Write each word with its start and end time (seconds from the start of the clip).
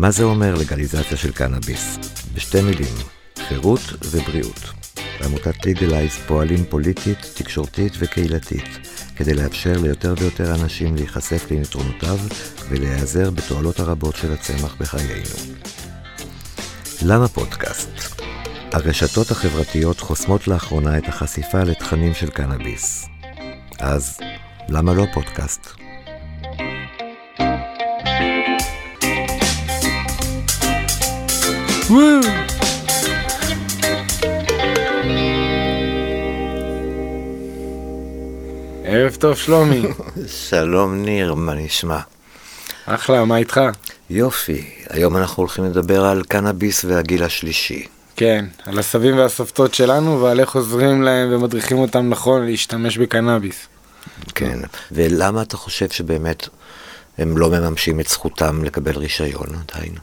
מה 0.00 0.10
זה 0.10 0.24
אומר 0.24 0.54
לגליזציה 0.54 1.16
של 1.16 1.32
קנאביס? 1.32 1.98
בשתי 2.34 2.60
מילים, 2.60 2.94
חירות 3.48 3.80
ובריאות. 4.04 4.70
בעמותת 5.20 5.66
ליגלייז 5.66 6.16
פועלים 6.26 6.64
פוליטית, 6.64 7.18
תקשורתית 7.34 7.92
וקהילתית, 7.98 8.68
כדי 9.16 9.34
לאפשר 9.34 9.72
ליותר 9.82 10.14
ויותר 10.18 10.54
אנשים 10.54 10.94
להיחשף 10.96 11.50
ליתרונותיו 11.50 12.18
ולהיעזר 12.68 13.30
בתועלות 13.30 13.80
הרבות 13.80 14.16
של 14.16 14.32
הצמח 14.32 14.76
בחיינו. 14.80 15.36
למה 17.02 17.28
פודקאסט? 17.28 17.90
הרשתות 18.72 19.30
החברתיות 19.30 20.00
חוסמות 20.00 20.48
לאחרונה 20.48 20.98
את 20.98 21.08
החשיפה 21.08 21.62
לתכנים 21.62 22.14
של 22.14 22.30
קנאביס. 22.30 23.06
אז 23.78 24.18
למה 24.68 24.94
לא 24.94 25.06
פודקאסט? 25.14 25.89
ערב 38.84 39.14
טוב 39.18 39.36
שלומי. 39.36 39.82
שלום 40.48 41.02
ניר, 41.04 41.34
מה 41.34 41.54
נשמע? 41.54 41.98
אחלה, 42.86 43.24
מה 43.24 43.36
איתך? 43.36 43.60
יופי, 44.10 44.64
היום 44.90 45.16
אנחנו 45.16 45.40
הולכים 45.40 45.64
לדבר 45.64 46.04
על 46.04 46.22
קנאביס 46.22 46.84
והגיל 46.84 47.22
השלישי. 47.22 47.86
כן, 48.16 48.44
על 48.64 48.78
הסבים 48.78 49.18
והסבתות 49.18 49.74
שלנו 49.74 50.20
ועל 50.22 50.40
איך 50.40 50.54
עוזרים 50.54 51.02
להם 51.02 51.32
ומדריכים 51.32 51.78
אותם 51.78 52.08
נכון 52.08 52.46
להשתמש 52.46 52.98
בקנאביס. 52.98 53.66
כן, 54.34 54.58
ולמה 54.92 55.42
אתה 55.42 55.56
חושב 55.56 55.90
שבאמת 55.90 56.48
הם 57.18 57.38
לא 57.38 57.50
מממשים 57.50 58.00
את 58.00 58.06
זכותם 58.06 58.64
לקבל 58.64 58.96
רישיון 58.96 59.48
עדיין? 59.68 59.94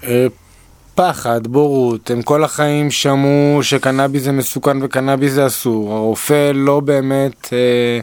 פחד, 0.97 1.47
בורות, 1.47 2.11
הם 2.11 2.21
כל 2.21 2.43
החיים 2.43 2.91
שמעו 2.91 3.59
שקנאביס 3.61 4.23
זה 4.23 4.31
מסוכן 4.31 4.83
וקנאביס 4.83 5.33
זה 5.33 5.47
אסור. 5.47 5.93
הרופא 5.93 6.51
לא 6.53 6.79
באמת 6.79 7.49
אה, 7.53 7.99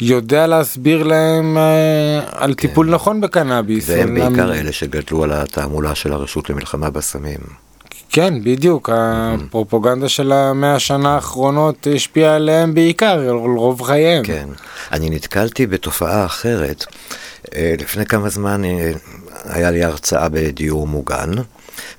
יודע 0.00 0.46
להסביר 0.46 1.02
להם 1.02 1.58
אה, 1.58 2.20
על 2.32 2.54
כן. 2.54 2.68
טיפול 2.68 2.90
נכון 2.90 3.20
בקנאביס. 3.20 3.88
והם 3.88 4.14
בעיקר 4.14 4.54
אלה 4.54 4.72
שגדלו 4.72 5.24
על 5.24 5.32
התעמולה 5.32 5.94
של 5.94 6.12
הרשות 6.12 6.50
למלחמה 6.50 6.90
בסמים. 6.90 7.40
כן, 8.08 8.34
בדיוק, 8.44 8.90
הפרופוגנדה 8.92 10.08
של 10.08 10.32
המאה 10.32 10.74
השנה 10.74 11.14
האחרונות 11.14 11.86
השפיעה 11.94 12.34
עליהם 12.34 12.74
בעיקר, 12.74 13.20
על 13.20 13.56
רוב 13.56 13.82
חייהם. 13.82 14.24
כן. 14.24 14.48
אני 14.92 15.10
נתקלתי 15.10 15.66
בתופעה 15.66 16.26
אחרת. 16.26 16.84
אה, 17.54 17.74
לפני 17.78 18.06
כמה 18.06 18.28
זמן 18.28 18.64
אה, 18.64 18.92
היה 19.44 19.70
לי 19.70 19.84
הרצאה 19.84 20.28
בדיור 20.28 20.86
מוגן, 20.86 21.30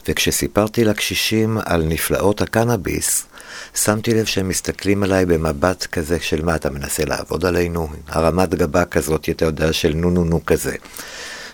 וכשסיפרתי 0.07 0.85
לקשישים 0.85 1.57
על 1.65 1.83
נפלאות 1.83 2.41
הקנאביס, 2.41 3.25
שמתי 3.75 4.13
לב 4.13 4.25
שהם 4.25 4.49
מסתכלים 4.49 5.03
עליי 5.03 5.25
במבט 5.25 5.85
כזה 5.85 6.19
של 6.19 6.45
מה 6.45 6.55
אתה 6.55 6.69
מנסה 6.69 7.05
לעבוד 7.05 7.45
עלינו? 7.45 7.87
הרמת 8.07 8.55
גבה 8.55 8.85
כזאת, 8.85 9.29
אתה 9.29 9.45
יודע, 9.45 9.73
של 9.73 9.93
נו 9.95 10.09
נו 10.09 10.23
נו 10.23 10.45
כזה. 10.45 10.75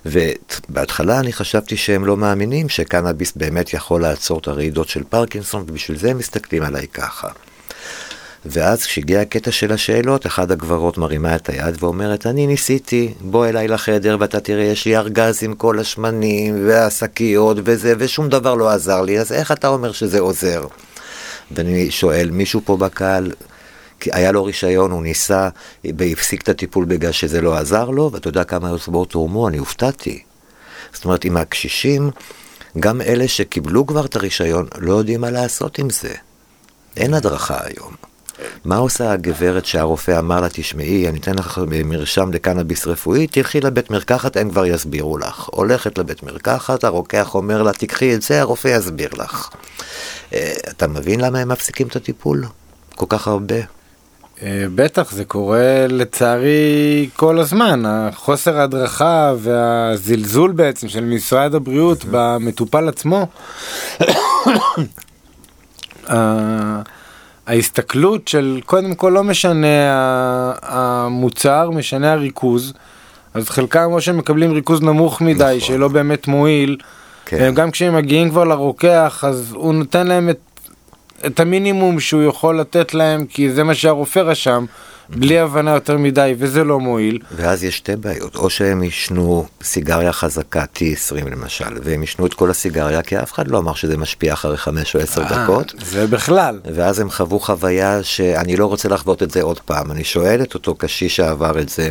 ובהתחלה 0.06 1.20
אני 1.20 1.34
חשבתי 1.34 1.78
שהם 1.78 2.06
לא 2.06 2.18
מאמינים 2.18 2.70
שקנאביס 2.70 3.34
באמת 3.36 3.74
יכול 3.74 4.02
לעצור 4.02 4.40
את 4.40 4.48
הרעידות 4.48 4.90
של 4.90 5.04
פרקינסון, 5.04 5.62
ובשביל 5.68 5.98
זה 5.98 6.12
הם 6.12 6.18
מסתכלים 6.18 6.64
עליי 6.64 6.88
ככה. 6.88 7.28
ואז 8.46 8.86
כשהגיע 8.86 9.22
הקטע 9.22 9.52
של 9.52 9.72
השאלות, 9.72 10.26
אחת 10.26 10.52
הגברות 10.52 10.98
מרימה 10.98 11.36
את 11.36 11.50
היד 11.50 11.76
ואומרת, 11.80 12.26
אני 12.28 12.48
ניסיתי, 12.48 13.14
בוא 13.22 13.46
אליי 13.46 13.68
לחדר 13.68 14.18
ואתה 14.20 14.40
תראה, 14.40 14.64
יש 14.64 14.86
לי 14.86 14.98
ארגז 14.98 15.44
עם 15.44 15.56
כל 15.56 15.80
השמנים 15.80 16.68
והשקיות 16.68 17.58
וזה, 17.64 17.94
ושום 17.98 18.30
דבר 18.30 18.56
לא 18.56 18.70
עזר 18.70 19.02
לי, 19.02 19.20
אז 19.20 19.32
איך 19.32 19.52
אתה 19.52 19.68
אומר 19.68 19.92
שזה 19.92 20.20
עוזר? 20.20 20.66
ואני 21.52 21.92
שואל, 21.92 22.30
מישהו 22.32 22.62
פה 22.66 22.78
בקהל, 22.78 23.32
היה 24.12 24.32
לו 24.32 24.44
רישיון, 24.44 24.92
הוא 24.92 25.04
ניסה, 25.04 25.50
והפסיק 25.86 26.42
את 26.42 26.50
הטיפול 26.50 26.86
בגלל 26.86 27.12
שזה 27.12 27.42
לא 27.42 27.56
עזר 27.56 27.90
לו, 27.90 28.10
ואתה 28.14 28.28
יודע 28.28 28.44
כמה 28.44 28.70
יוצבעות 28.70 29.10
תורמו, 29.10 29.48
אני 29.48 29.58
הופתעתי. 29.58 30.24
זאת 30.94 31.06
אומרת, 31.06 31.26
עם 31.26 31.38
הקשישים, 31.38 32.12
גם 32.80 33.02
אלה 33.02 33.28
שקיבלו 33.28 33.86
כבר 33.86 34.06
את 34.06 34.16
הרישיון, 34.16 34.68
לא 34.78 34.94
יודעים 34.94 35.22
מה 35.22 35.32
לעשות 35.32 35.80
עם 35.80 35.90
זה. 35.90 36.14
אין 36.98 37.14
הדרכה 37.14 37.58
היום. 37.64 38.13
מה 38.66 38.78
עושה 38.78 39.12
הגברת 39.12 39.66
שהרופא 39.66 40.20
אמר 40.20 40.42
לה, 40.42 40.48
תשמעי, 40.50 41.10
אני 41.10 41.20
אתן 41.20 41.36
לך 41.36 41.62
מרשם 41.68 42.34
לקנאביס 42.34 42.88
רפואי, 42.88 43.28
תלכי 43.28 43.62
לבית 43.62 43.92
מרקחת, 43.92 44.38
הם 44.38 44.50
כבר 44.50 44.66
יסבירו 44.66 45.18
לך. 45.18 45.50
הולכת 45.52 45.98
לבית 45.98 46.24
מרקחת, 46.24 46.84
הרוקח 46.84 47.36
אומר 47.36 47.64
לה, 47.64 47.74
תקחי 47.74 48.16
את 48.16 48.22
זה, 48.22 48.42
הרופא 48.42 48.68
יסביר 48.68 49.10
לך. 49.18 49.50
אה, 50.34 50.54
אתה 50.70 50.88
מבין 50.88 51.22
למה 51.22 51.40
הם 51.40 51.50
מפסיקים 51.50 51.88
את 51.88 51.96
הטיפול? 51.96 52.46
כל 52.96 53.06
כך 53.10 53.28
הרבה. 53.28 53.56
אה, 54.42 54.66
בטח, 54.76 55.12
זה 55.12 55.26
קורה 55.26 55.88
לצערי 55.90 57.10
כל 57.16 57.40
הזמן, 57.40 57.84
החוסר 57.86 58.60
ההדרכה 58.60 59.34
והזלזול 59.40 60.52
בעצם 60.52 60.88
של 60.88 61.04
משרד 61.04 61.56
הבריאות 61.56 62.06
במטופל 62.12 62.90
עצמו. 62.90 63.28
ההסתכלות 67.48 68.28
של 68.28 68.60
קודם 68.66 68.96
כל 68.96 69.10
לא 69.10 69.24
משנה 69.24 69.68
המוצר, 70.62 71.70
משנה 71.70 72.14
הריכוז. 72.14 72.74
אז 73.34 73.50
חלקם 73.50 73.88
או 73.92 74.02
שהם 74.02 74.18
מקבלים 74.18 74.52
ריכוז 74.52 74.82
נמוך 74.82 75.22
מדי 75.22 75.44
נכון. 75.58 75.60
שלא 75.60 75.88
באמת 75.88 76.28
מועיל. 76.28 76.78
כן. 77.26 77.54
גם 77.54 77.72
כשהם 77.72 77.96
מגיעים 77.96 78.30
כבר 78.30 78.44
לרוקח 78.44 79.24
אז 79.28 79.54
הוא 79.56 79.74
נותן 79.74 80.08
להם 80.08 80.30
את, 80.30 80.40
את 81.26 81.40
המינימום 81.40 82.00
שהוא 82.00 82.24
יכול 82.24 82.60
לתת 82.60 82.94
להם 82.94 83.26
כי 83.26 83.52
זה 83.52 83.64
מה 83.64 83.74
שהרופא 83.76 84.20
רשם 84.20 84.66
בלי 85.10 85.40
הבנה 85.40 85.72
יותר 85.72 85.98
מדי 85.98 86.36
וזה 86.38 86.64
לא 86.64 86.80
מועיל. 86.80 87.20
ואז 87.36 87.64
יש 87.64 87.78
שתי 87.78 87.96
בעיות, 87.96 88.36
או 88.36 88.50
שהם 88.50 88.82
עישנו 88.82 89.46
סיגריה 89.64 90.14
חזקה, 90.14 90.64
T20 90.76 91.30
למשל, 91.32 91.78
והם 91.84 92.02
עישנו 92.02 92.26
את 92.26 92.34
כל 92.34 92.50
הסיגריה, 92.50 93.02
כי 93.02 93.20
אף 93.20 93.34
אחד 93.34 93.48
לא 93.48 93.58
אמר 93.58 93.74
שזה 93.74 93.98
משפיע 93.98 94.34
אחרי 94.34 94.58
חמש 94.58 94.96
או 94.96 95.00
עשר 95.02 95.24
דקות. 95.24 95.74
אה, 95.80 95.86
זה 95.86 96.08
בכלל. 96.08 96.60
ואז 96.74 97.00
הם 97.00 97.10
חוו 97.10 97.40
חוויה 97.40 98.04
שאני 98.04 98.56
לא 98.56 98.66
רוצה 98.66 98.90
לחוות 98.90 99.24
את 99.24 99.32
זה 99.32 99.42
עוד 99.42 99.60
פעם. 99.60 99.92
אני 99.92 100.04
שואל 100.04 100.42
את 100.42 100.54
אותו 100.54 100.76
קשיש 100.76 101.16
שעבר 101.16 101.60
את 101.60 101.70
זה, 101.70 101.90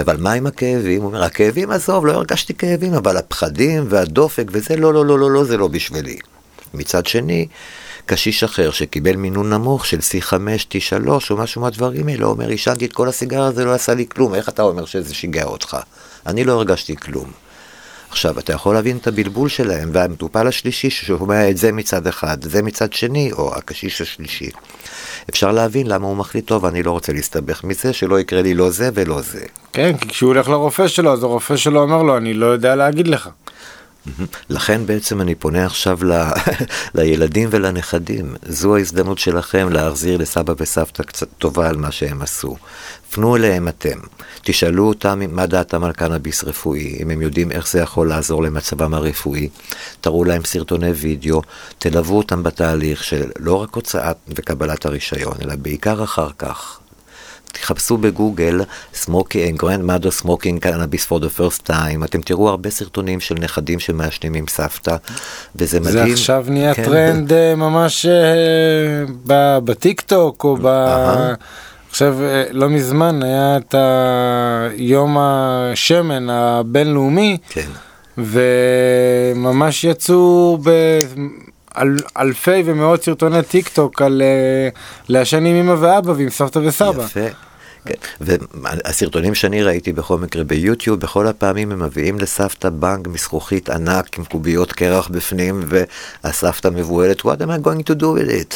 אבל 0.00 0.16
מה 0.16 0.32
עם 0.32 0.46
הכאבים? 0.46 1.02
הוא 1.02 1.08
אומר, 1.08 1.24
הכאבים 1.24 1.70
עזוב, 1.70 2.06
לא 2.06 2.12
הרגשתי 2.12 2.54
כאבים, 2.54 2.94
אבל 2.94 3.16
הפחדים 3.16 3.86
והדופק 3.88 4.44
וזה, 4.52 4.76
לא, 4.76 4.94
לא, 4.94 5.06
לא, 5.06 5.18
לא, 5.18 5.30
לא, 5.30 5.44
זה 5.44 5.56
לא 5.56 5.68
בשבילי. 5.68 6.16
מצד 6.74 7.06
שני, 7.06 7.46
קשיש 8.06 8.44
אחר 8.44 8.70
שקיבל 8.70 9.16
מינון 9.16 9.52
נמוך 9.52 9.86
של 9.86 9.98
C5, 9.98 10.32
T3 10.70 11.08
או 11.30 11.36
משהו 11.36 11.60
מהדברים 11.60 12.08
האלה, 12.08 12.24
אומר, 12.24 12.48
עישנתי 12.48 12.84
את 12.86 12.92
כל 12.92 13.08
הסיגריה, 13.08 13.52
זה 13.52 13.64
לא 13.64 13.72
עשה 13.72 13.94
לי 13.94 14.06
כלום, 14.08 14.34
איך 14.34 14.48
אתה 14.48 14.62
אומר 14.62 14.84
שזה 14.84 15.14
שיגע 15.14 15.44
אותך? 15.44 15.76
אני 16.26 16.44
לא 16.44 16.52
הרגשתי 16.52 16.96
כלום. 16.96 17.30
עכשיו, 18.10 18.38
אתה 18.38 18.52
יכול 18.52 18.74
להבין 18.74 18.96
את 18.96 19.06
הבלבול 19.06 19.48
שלהם, 19.48 19.90
והמטופל 19.92 20.46
השלישי 20.46 20.90
ששומע 20.90 21.50
את 21.50 21.56
זה 21.56 21.72
מצד 21.72 22.06
אחד, 22.06 22.44
זה 22.44 22.62
מצד 22.62 22.92
שני, 22.92 23.32
או 23.32 23.54
הקשיש 23.54 24.00
השלישי. 24.00 24.50
אפשר 25.30 25.52
להבין 25.52 25.86
למה 25.86 26.06
הוא 26.06 26.16
מחליט, 26.16 26.46
טוב, 26.46 26.64
אני 26.64 26.82
לא 26.82 26.90
רוצה 26.90 27.12
להסתבך 27.12 27.64
מזה, 27.64 27.92
שלא 27.92 28.20
יקרה 28.20 28.42
לי 28.42 28.54
לא 28.54 28.70
זה 28.70 28.90
ולא 28.94 29.20
זה. 29.20 29.44
כן, 29.72 29.96
כי 29.96 30.08
כשהוא 30.08 30.28
הולך 30.28 30.48
לרופא 30.48 30.88
שלו 30.88 31.12
אז 31.12 31.22
הרופא 31.22 31.56
שלו 31.56 31.82
אומר 31.82 32.02
לו 32.02 32.16
אני 32.16 32.34
לא 32.34 32.46
יודע 32.46 32.74
להגיד 32.74 33.08
לך. 33.08 33.28
לכן 34.48 34.86
בעצם 34.86 35.20
אני 35.20 35.34
פונה 35.34 35.66
עכשיו 35.66 35.98
ל... 36.04 36.12
לילדים 36.94 37.48
ולנכדים. 37.52 38.34
זו 38.46 38.76
ההזדמנות 38.76 39.18
שלכם 39.18 39.68
להחזיר 39.72 40.16
לסבא 40.16 40.54
וסבתא 40.58 41.02
קצת 41.02 41.28
טובה 41.38 41.68
על 41.68 41.76
מה 41.76 41.92
שהם 41.92 42.22
עשו. 42.22 42.56
פנו 43.10 43.36
אליהם 43.36 43.68
אתם, 43.68 43.98
תשאלו 44.42 44.88
אותם 44.88 45.20
מה 45.30 45.46
דעתם 45.46 45.84
על 45.84 45.92
קנאביס 45.92 46.44
רפואי, 46.44 46.98
אם 47.02 47.10
הם 47.10 47.22
יודעים 47.22 47.50
איך 47.50 47.68
זה 47.68 47.80
יכול 47.80 48.08
לעזור 48.08 48.42
למצבם 48.42 48.94
הרפואי, 48.94 49.48
תראו 50.00 50.24
להם 50.24 50.44
סרטוני 50.44 50.90
וידאו, 50.90 51.42
תלוו 51.78 52.16
אותם 52.16 52.42
בתהליך 52.42 53.04
של 53.04 53.30
לא 53.38 53.62
רק 53.62 53.74
הוצאת 53.74 54.16
וקבלת 54.28 54.86
הרישיון, 54.86 55.34
אלא 55.42 55.56
בעיקר 55.56 56.04
אחר 56.04 56.28
כך. 56.38 56.81
תחפשו 57.52 57.96
בגוגל 57.96 58.60
סמוקי, 58.94 59.52
grandmother 59.58 60.22
smoking 60.22 60.64
cannabis 60.64 61.08
for 61.08 61.20
the 61.20 61.38
first 61.38 61.68
time, 61.68 62.04
אתם 62.04 62.20
תראו 62.20 62.48
הרבה 62.48 62.70
סרטונים 62.70 63.20
של 63.20 63.34
נכדים 63.34 63.78
שמעשנים 63.78 64.34
עם 64.34 64.44
סבתא, 64.48 64.96
וזה 65.56 65.80
מדהים. 65.80 65.94
זה 65.94 66.12
עכשיו 66.12 66.44
נהיה 66.48 66.74
כן. 66.74 66.84
טרנד 66.84 67.32
אה, 67.32 67.54
ממש 67.54 68.06
אה, 68.06 69.04
ב- 69.26 69.58
בטיק 69.64 70.00
טוק 70.00 70.44
או 70.44 70.56
ב... 70.56 70.66
אהה. 70.66 71.34
עכשיו 71.90 72.22
אה, 72.22 72.44
לא 72.50 72.68
מזמן 72.68 73.22
היה 73.22 73.56
את 73.56 73.74
יום 74.76 75.16
השמן 75.20 76.30
הבינלאומי 76.30 77.36
כן. 77.48 77.68
וממש 78.18 79.84
יצאו 79.84 80.58
באלפי 81.76 82.62
ומאות 82.64 83.04
סרטוני 83.04 83.42
טיק 83.42 83.68
טוק 83.68 84.02
על 84.02 84.22
אה, 84.22 84.68
לעשן 85.08 85.46
עם 85.46 85.56
אמא 85.56 85.74
ואבא 85.78 86.10
ועם 86.10 86.30
סבתא 86.30 86.58
וסבא. 86.58 87.02
יפה. 87.04 87.20
כן, 87.86 87.94
והסרטונים 88.20 89.34
שאני 89.34 89.62
ראיתי 89.62 89.92
בכל 89.92 90.18
מקרה 90.18 90.44
ביוטיוב, 90.44 91.00
בכל 91.00 91.26
הפעמים 91.26 91.72
הם 91.72 91.82
מביאים 91.82 92.18
לסבתא 92.18 92.68
בנק 92.68 93.06
מזכוכית 93.06 93.70
ענק 93.70 94.18
עם 94.18 94.24
קוביות 94.24 94.72
קרח 94.72 95.08
בפנים, 95.08 95.64
והסבתא 96.24 96.68
מבוהלת, 96.68 97.20
what 97.20 97.40
am 97.40 97.48
I 97.48 97.66
going 97.66 97.90
to 97.90 97.94
do 98.00 98.04
with 98.04 98.30
it? 98.30 98.54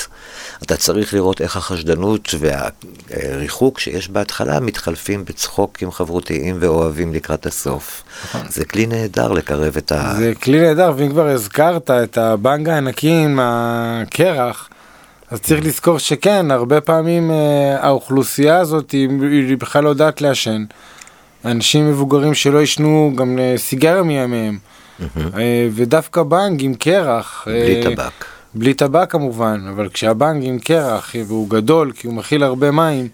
אתה 0.62 0.76
צריך 0.76 1.14
לראות 1.14 1.40
איך 1.40 1.56
החשדנות 1.56 2.34
והריחוק 2.38 3.78
שיש 3.78 4.08
בהתחלה 4.08 4.60
מתחלפים 4.60 5.24
בצחוקים 5.24 5.90
חברותיים 5.90 6.56
ואוהבים 6.60 7.14
לקראת 7.14 7.46
הסוף. 7.46 8.02
נכון. 8.24 8.46
זה 8.48 8.64
כלי 8.64 8.86
נהדר 8.86 9.32
לקרב 9.32 9.76
את 9.76 9.92
ה... 9.92 10.14
זה 10.18 10.32
כלי 10.42 10.60
נהדר, 10.60 10.92
ואם 10.96 11.10
כבר 11.10 11.26
הזכרת 11.28 11.90
את 11.90 12.18
הבנג 12.18 12.68
הענקי 12.68 13.10
עם 13.10 13.38
הקרח, 13.42 14.68
אז 15.30 15.40
צריך 15.40 15.64
לזכור 15.64 15.98
שכן, 15.98 16.50
הרבה 16.50 16.80
פעמים 16.80 17.30
אה, 17.30 17.78
האוכלוסייה 17.80 18.58
הזאת 18.58 18.90
היא, 18.90 19.08
היא 19.22 19.56
בכלל 19.56 19.84
לא 19.84 19.88
יודעת 19.88 20.20
לעשן. 20.20 20.64
אנשים 21.44 21.90
מבוגרים 21.90 22.34
שלא 22.34 22.62
ישנו 22.62 23.12
גם 23.16 23.38
סיגריה 23.56 24.02
מימיהם. 24.02 24.58
אה, 25.16 25.68
ודווקא 25.74 26.22
בנג 26.22 26.64
עם 26.64 26.74
קרח. 26.74 27.44
בלי 27.46 27.76
אה, 27.76 27.82
טבק. 27.82 28.24
בלי 28.54 28.74
טבק 28.74 29.10
כמובן, 29.10 29.66
אבל 29.70 29.88
כשהבנג 29.88 30.44
עם 30.44 30.58
קרח 30.58 31.14
והוא 31.26 31.50
גדול 31.50 31.92
כי 31.92 32.06
הוא 32.06 32.14
מכיל 32.14 32.42
הרבה 32.42 32.70
מים, 32.70 33.08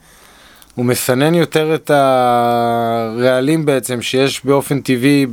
הוא 0.74 0.84
מסנן 0.84 1.34
יותר 1.34 1.74
את 1.74 1.90
הרעלים 1.94 3.66
בעצם 3.66 4.02
שיש 4.02 4.44
באופן 4.44 4.80
טבעי 4.80 5.26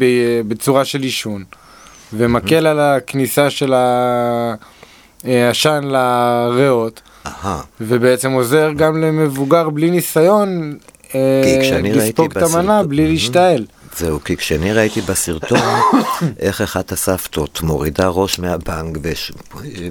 בצורה 0.48 0.86
של 0.86 1.02
עישון, 1.02 1.44
ומקל 2.14 2.68
על 2.68 2.80
הכניסה 2.80 3.50
של 3.50 3.74
העשן 5.24 5.84
לריאות, 5.84 7.02
ובעצם 7.82 8.32
עוזר 8.32 8.72
גם 8.76 9.02
למבוגר 9.02 9.70
בלי 9.70 9.92
ניסיון 9.92 10.78
אה, 11.16 11.80
לספוג 11.84 12.38
את 12.38 12.44
המנה 12.44 12.84
בלי 12.84 13.08
להשתעל. 13.08 13.66
זהו, 13.98 14.24
כי 14.24 14.38
כשאני 14.38 14.74
ראיתי 14.74 15.02
בסרטון 15.02 15.60
איך 16.40 16.62
אחת 16.62 16.92
הסבתות 16.92 17.62
מורידה 17.62 18.08
ראש 18.08 18.40
מהבנק 18.40 18.98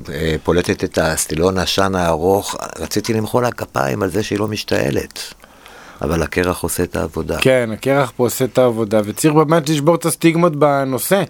ופולטת 0.04 0.84
את 0.84 0.98
הסטילון 0.98 1.58
העשן 1.58 1.94
הארוך, 1.94 2.56
רציתי 2.78 3.12
למחוא 3.12 3.42
לה 3.42 3.50
כפיים 3.50 4.02
על 4.02 4.10
זה 4.10 4.22
שהיא 4.22 4.38
לא 4.38 4.48
משתעלת. 4.48 5.34
אבל 6.02 6.22
הקרח 6.22 6.62
עושה 6.62 6.82
את 6.82 6.96
העבודה. 6.96 7.38
כן, 7.40 7.70
הקרח 7.72 8.12
פה 8.16 8.24
עושה 8.24 8.44
את 8.44 8.58
העבודה, 8.58 9.00
וצריך 9.04 9.34
באמת 9.34 9.68
לשבור 9.68 9.94
את 9.94 10.04
הסטיגמות 10.04 10.56
בנושא. 10.56 11.22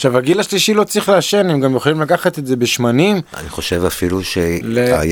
עכשיו, 0.00 0.18
הגיל 0.18 0.40
השלישי 0.40 0.74
לא 0.74 0.84
צריך 0.84 1.08
לעשן, 1.08 1.50
הם 1.50 1.60
גם 1.60 1.76
יכולים 1.76 2.00
לקחת 2.00 2.38
את 2.38 2.46
זה 2.46 2.56
בשמנים. 2.56 3.20
אני 3.36 3.48
חושב 3.48 3.84
אפילו 3.86 4.22
שיש. 4.24 4.60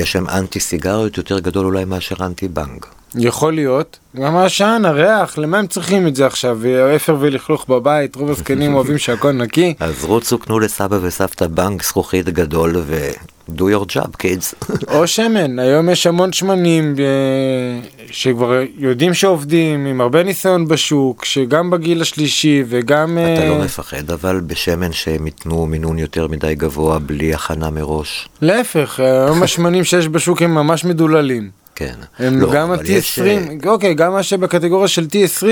שם 0.05 0.29
אנטי 0.29 0.61
סיגריות 0.61 1.17
יותר 1.17 1.39
גדול 1.39 1.67
אולי 1.67 1.85
מאשר 1.85 2.17
אנטי 2.21 2.49
בנג. 2.49 2.85
יכול 3.15 3.55
להיות, 3.55 3.99
גם 4.17 4.37
העשן, 4.37 4.83
הריח, 4.85 5.39
למה 5.39 5.59
הם 5.59 5.67
צריכים 5.67 6.07
את 6.07 6.17
זה 6.17 6.27
עכשיו? 6.27 6.59
אפר 6.97 7.17
ולכלוך 7.21 7.67
בבית, 7.69 8.17
רוב 8.17 8.31
הזקנים 8.31 8.75
אוהבים 8.75 8.99
שהכל 8.99 9.33
נקי. 9.33 9.75
אז 9.81 10.05
רוצו 10.05 10.39
קנו 10.39 10.59
לסבא 10.59 10.99
וסבתא 11.03 11.47
בנק 11.47 11.83
זכוכית 11.83 12.29
גדול 12.29 12.77
ו... 12.77 13.11
do 13.57 13.61
your 13.61 13.97
job 13.97 14.11
kids. 14.23 14.71
או 14.95 15.07
שמן, 15.07 15.59
היום 15.59 15.91
יש 15.91 16.07
המון 16.07 16.33
שמנים 16.33 16.95
אה, 16.99 17.89
שכבר 18.11 18.61
יודעים 18.79 19.15
שעובדים, 19.15 19.87
עם 19.87 20.01
הרבה 20.01 20.23
ניסיון 20.23 20.69
בשוק, 20.69 21.25
שגם 21.25 21.71
בגיל 21.71 22.03
השלישי 22.03 22.65
וגם... 22.69 23.19
אתה 23.35 23.49
לא 23.49 23.55
אה, 23.55 23.65
מפחד 23.65 24.11
אבל 24.11 24.41
בשמן 24.41 24.93
שהם 24.93 25.27
ייתנו 25.27 25.67
מינון 25.67 25.99
יותר 25.99 26.29
מדי 26.29 26.55
גבוה 26.55 26.99
בלי 26.99 27.35
הכנה 27.35 27.71
מראש? 27.71 28.29
להפך, 28.43 29.01
היום 29.01 29.43
השמנים 29.43 29.85
שיש 29.85 30.09
בשוק 30.09 30.43
הם 30.43 30.55
ממש 30.55 30.85
מדוללים. 30.85 31.51
כן. 31.79 31.95
הם 32.19 32.41
לא, 32.41 32.53
גם 32.53 32.71
ה-T20, 32.71 32.91
יש... 32.91 33.19
אה, 33.19 33.47
אוקיי, 33.67 33.95
גם 33.95 34.13
מה 34.13 34.23
שבקטגוריה 34.23 34.89
של 34.89 35.07
T20, 35.13 35.45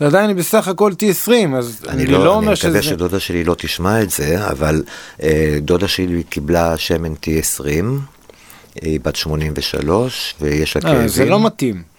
זה 0.00 0.06
עדיין 0.06 0.36
בסך 0.36 0.68
הכל 0.68 0.92
T20, 0.92 1.32
אז 1.56 1.84
אני, 1.88 2.02
אני 2.02 2.06
לא, 2.06 2.24
לא 2.24 2.34
אומר 2.34 2.54
שזה... 2.54 2.68
אני 2.68 2.78
מקווה 2.78 2.90
שדודה 2.92 3.20
שלי 3.20 3.44
לא 3.44 3.54
תשמע 3.58 4.02
את 4.02 4.10
זה, 4.10 4.48
אבל 4.48 4.82
אה, 5.22 5.58
דודה 5.60 5.88
שלי 5.88 6.22
קיבלה 6.22 6.76
שמן 6.76 7.12
T20, 7.12 7.64
היא 8.82 9.00
בת 9.02 9.16
83, 9.16 10.34
ויש 10.40 10.76
לה 10.76 10.82
אה, 10.84 10.94
כאבים. 10.94 11.08
זה 11.08 11.24
לא 11.24 11.46
מתאים. 11.46 11.95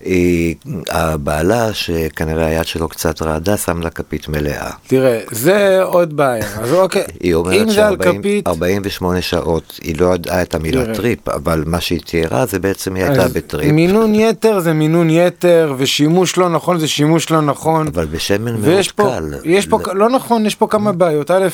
היא, 0.00 0.54
הבעלה, 0.90 1.72
שכנראה 1.72 2.46
היד 2.46 2.66
שלו 2.66 2.88
קצת 2.88 3.22
רעדה, 3.22 3.56
שם 3.56 3.82
לה 3.82 3.90
כפית 3.90 4.28
מלאה. 4.28 4.70
תראה, 4.86 5.20
זה 5.30 5.82
עוד 5.82 6.16
בעיה. 6.16 6.46
אז 6.62 6.72
אוקיי, 6.72 7.04
היא 7.20 7.34
אומרת 7.34 7.70
ש-48 7.70 9.20
שעות, 9.20 9.80
היא 9.82 10.00
לא 10.00 10.14
ידעה 10.14 10.42
את 10.42 10.54
המילה 10.54 10.84
תראה. 10.84 10.94
טריפ, 10.94 11.28
אבל 11.28 11.64
מה 11.66 11.80
שהיא 11.80 12.00
תיארה 12.00 12.46
זה 12.46 12.58
בעצם 12.58 12.94
היא 12.94 13.04
הייתה 13.04 13.28
בטריפ. 13.28 13.72
מינון 13.72 14.14
יתר 14.14 14.60
זה 14.60 14.72
מינון 14.72 15.10
יתר, 15.10 15.74
ושימוש 15.78 16.36
לא 16.36 16.48
נכון 16.48 16.78
זה 16.78 16.88
שימוש 16.88 17.30
לא 17.30 17.40
נכון. 17.42 17.86
אבל 17.86 18.04
בשמן 18.04 18.60
מאוד 18.60 18.84
פה, 18.96 19.02
קל. 19.02 19.34
יש 19.44 19.66
פה, 19.66 19.78
לא 19.94 20.10
נכון, 20.10 20.46
יש 20.46 20.54
פה 20.54 20.66
כמה 20.66 20.92
בעיות. 20.92 21.30
א', 21.30 21.48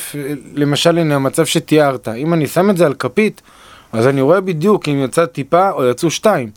למשל, 0.53 0.97
הנה 0.97 1.15
המצב 1.15 1.45
שתיארת, 1.45 2.07
אם 2.07 2.33
אני 2.33 2.47
שם 2.47 2.69
את 2.69 2.77
זה 2.77 2.85
על 2.85 2.93
כפית, 2.93 3.41
אז 3.93 4.07
אני 4.07 4.21
רואה 4.21 4.41
בדיוק 4.41 4.89
אם 4.89 5.03
יצא 5.03 5.25
טיפה 5.25 5.71
או 5.71 5.85
יצאו 5.85 6.11
שתיים. 6.11 6.49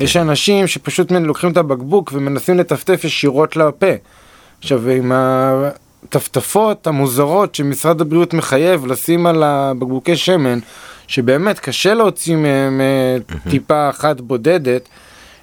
יש 0.00 0.16
אנשים 0.16 0.66
שפשוט 0.66 1.12
לוקחים 1.12 1.52
את 1.52 1.56
הבקבוק 1.56 2.12
ומנסים 2.14 2.58
לטפטף 2.58 3.04
ישירות 3.04 3.56
לפה. 3.56 3.86
עכשיו, 4.58 4.90
עם 4.90 5.12
הטפטפות 5.14 6.86
המוזרות 6.86 7.54
שמשרד 7.54 8.00
הבריאות 8.00 8.34
מחייב 8.34 8.86
לשים 8.86 9.26
על 9.26 9.42
הבקבוקי 9.42 10.16
שמן, 10.16 10.58
שבאמת 11.06 11.58
קשה 11.58 11.94
להוציא 11.94 12.36
מהם 12.36 12.80
אה, 12.80 13.16
טיפה 13.50 13.90
אחת 13.90 14.20
בודדת, 14.20 14.88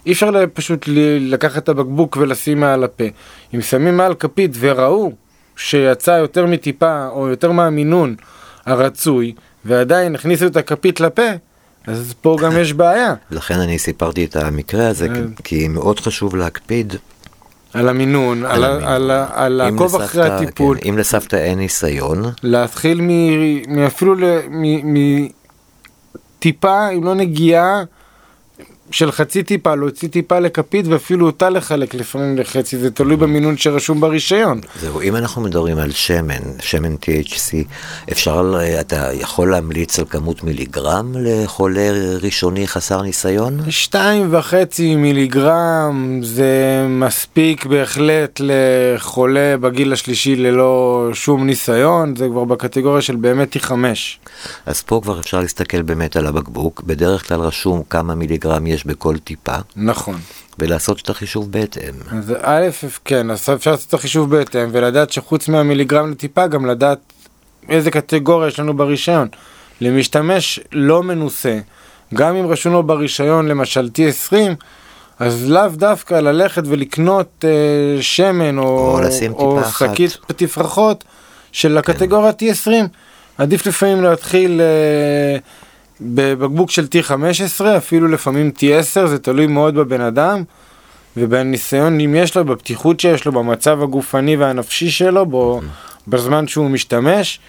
אי 0.06 0.12
אפשר 0.12 0.30
פשוט 0.54 0.86
לקחת 1.20 1.64
את 1.64 1.70
הבקבוק 1.70 2.18
ולשים 2.18 2.60
מעל 2.60 2.84
הפה. 2.84 3.04
אם 3.56 3.62
שמים 3.62 3.98
מעל 3.98 4.14
כפית 4.14 4.52
וראו 4.60 5.12
שיצא 5.56 6.12
יותר 6.12 6.46
מטיפה 6.46 7.08
או 7.08 7.28
יותר 7.28 7.52
מהמינון 7.52 8.16
הרצוי, 8.66 9.34
ועדיין 9.66 10.16
הכניסו 10.16 10.48
את 10.48 10.58
הכפית 10.58 11.00
לפה, 11.00 11.32
אז 11.88 12.14
פה 12.22 12.38
גם 12.42 12.52
יש 12.58 12.74
בעיה. 12.74 13.14
לכן 13.32 13.60
אני 13.60 13.80
סיפרתי 13.80 14.26
את 14.26 14.36
המקרה 14.36 14.88
הזה, 14.88 15.08
אה. 15.16 15.22
כי 15.44 15.68
מאוד 15.68 16.00
חשוב 16.00 16.36
להקפיד. 16.36 16.96
על 17.74 17.90
המינון, 17.90 18.46
על, 18.46 18.64
על, 18.64 19.12
על 19.12 19.54
לעקוב 19.54 19.96
אחרי 19.96 20.30
הטיפול. 20.30 20.78
כן, 20.82 20.90
אם 20.90 20.98
לסבתא 20.98 21.36
אין 21.36 21.60
ניסיון. 21.60 22.24
להתחיל 22.44 23.02
מ, 23.02 23.80
אפילו 23.80 24.16
מטיפה, 26.40 26.90
אם 26.90 27.04
לא 27.04 27.16
נגיעה, 27.16 27.84
של 28.92 29.12
חצי 29.12 29.44
טיפה, 29.44 29.76
להוציא 29.76 30.08
טיפה 30.08 30.40
לכפית 30.40 30.88
ואפילו 30.88 31.26
אותה 31.26 31.50
לחלק 31.50 31.94
לפעמים 31.94 32.38
לחצי, 32.38 32.78
זה 32.78 32.92
תלוי 32.92 33.16
במינון 33.16 33.58
שרשום 33.58 34.02
ברישיון. 34.02 34.62
זהו, 34.82 35.02
אם 35.02 35.16
אנחנו 35.16 35.42
מדברים 35.42 35.78
על 35.78 35.92
שמן, 35.92 36.42
שמן 36.60 36.96
THC, 36.96 37.54
אפשר, 38.12 38.54
אתה 38.80 39.10
יכול 39.14 39.52
להמליץ 39.52 40.00
על 40.00 40.06
כמות 40.10 40.44
מיליגרם 40.44 41.14
לחולה 41.20 41.92
ראשוני 42.22 42.68
חסר 42.68 43.02
ניסיון? 43.02 43.60
שתיים 43.70 44.28
וחצי 44.32 44.96
מיליגרם 44.96 46.20
זה 46.24 46.86
מספיק 46.90 47.66
בהחלט 47.66 48.42
לחולה 48.44 49.56
בגיל 49.58 49.94
השלישי 49.94 50.36
ללא 50.36 51.10
שום 51.14 51.46
ניסיון, 51.46 52.16
זה 52.16 52.28
כבר 52.28 52.44
בקטגוריה 52.44 53.02
של 53.02 53.16
באמת 53.16 53.58
T5. 53.58 53.72
אז 54.66 54.82
פה 54.82 55.00
כבר 55.04 55.20
אפשר 55.20 55.40
להסתכל 55.40 55.82
באמת 55.82 56.16
על 56.16 56.28
הבקבוק, 56.28 56.84
בדרך 56.84 57.28
כלל 57.28 57.40
רשום 57.40 57.82
כמה 57.90 58.16
מיליגרם 58.16 58.68
יש 58.74 58.86
בכל 58.86 59.18
טיפה. 59.18 59.56
נכון. 59.76 60.20
ולעשות 60.60 61.02
את 61.02 61.10
החישוב 61.10 61.52
בהתאם. 61.52 61.94
אז 62.12 62.34
א', 62.42 62.68
כן, 63.06 63.32
אז 63.32 63.50
אפשר 63.50 63.72
לעשות 63.72 63.90
את 63.90 63.94
החישוב 63.94 64.30
בהתאם, 64.30 64.70
ולדעת 64.72 65.12
שחוץ 65.12 65.48
מהמיליגרם 65.48 66.12
לטיפה, 66.12 66.48
גם 66.48 66.66
לדעת 66.66 67.00
איזה 67.70 67.92
קטגוריה 67.92 68.48
יש 68.48 68.60
לנו 68.60 68.74
ברישיון. 68.74 69.28
למשתמש 69.82 70.60
לא 70.72 71.04
מנוסה, 71.04 71.60
גם 72.14 72.36
אם 72.36 72.48
רשום 72.48 72.74
לו 72.74 72.84
ברישיון 72.84 73.48
למשל 73.48 73.90
T20, 73.98 74.36
אז 75.20 75.50
לאו 75.50 75.70
דווקא 75.74 76.14
ללכת 76.14 76.64
ולקנות 76.66 77.46
אה, 77.48 78.02
שמן 78.02 78.58
או, 78.58 79.00
או 79.34 79.60
שקית 79.80 80.18
תפרחות 80.28 81.04
של 81.52 81.78
הקטגוריה 81.78 82.34
כן. 82.34 82.46
T20. 82.46 82.88
עדיף 83.38 83.66
לפעמים 83.66 84.04
להתחיל 84.04 84.62
אה, 84.62 85.38
בבקבוק 86.04 86.72
של 86.72 86.86
T15, 86.86 87.66
אפילו 87.78 88.08
לפעמים 88.08 88.52
T10, 88.58 89.08
זה 89.08 89.20
תלוי 89.20 89.48
מאוד 89.48 89.76
בבן 89.76 90.02
אדם 90.02 90.44
ובניסיון 91.18 92.00
אם 92.00 92.16
יש 92.16 92.38
לו, 92.38 92.46
בפתיחות 92.46 93.00
שיש 93.00 93.26
לו, 93.26 93.32
במצב 93.32 93.84
הגופני 93.84 94.36
והנפשי 94.36 94.90
שלו, 94.90 95.26
בו, 95.26 95.62
בזמן 96.08 96.48
שהוא 96.48 96.70
משתמש, 96.70 97.40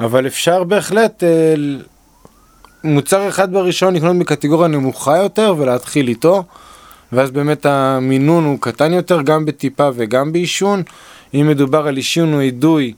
אבל 0.00 0.26
אפשר 0.26 0.64
בהחלט 0.64 1.24
אה, 1.24 1.54
מוצר 2.84 3.28
אחד 3.28 3.52
בראשון 3.52 3.94
לקנות 3.94 4.16
מקטגוריה 4.16 4.68
נמוכה 4.68 5.16
יותר 5.16 5.54
ולהתחיל 5.58 6.08
איתו, 6.08 6.44
ואז 7.12 7.30
באמת 7.30 7.66
המינון 7.66 8.44
הוא 8.44 8.58
קטן 8.60 8.92
יותר 8.92 9.22
גם 9.22 9.44
בטיפה 9.44 9.88
וגם 9.94 10.32
בעישון. 10.32 10.82
אם 11.34 11.46
מדובר 11.48 11.88
על 11.88 11.96
עישון 11.96 12.34
או 12.34 12.40
אידוי, 12.40 12.94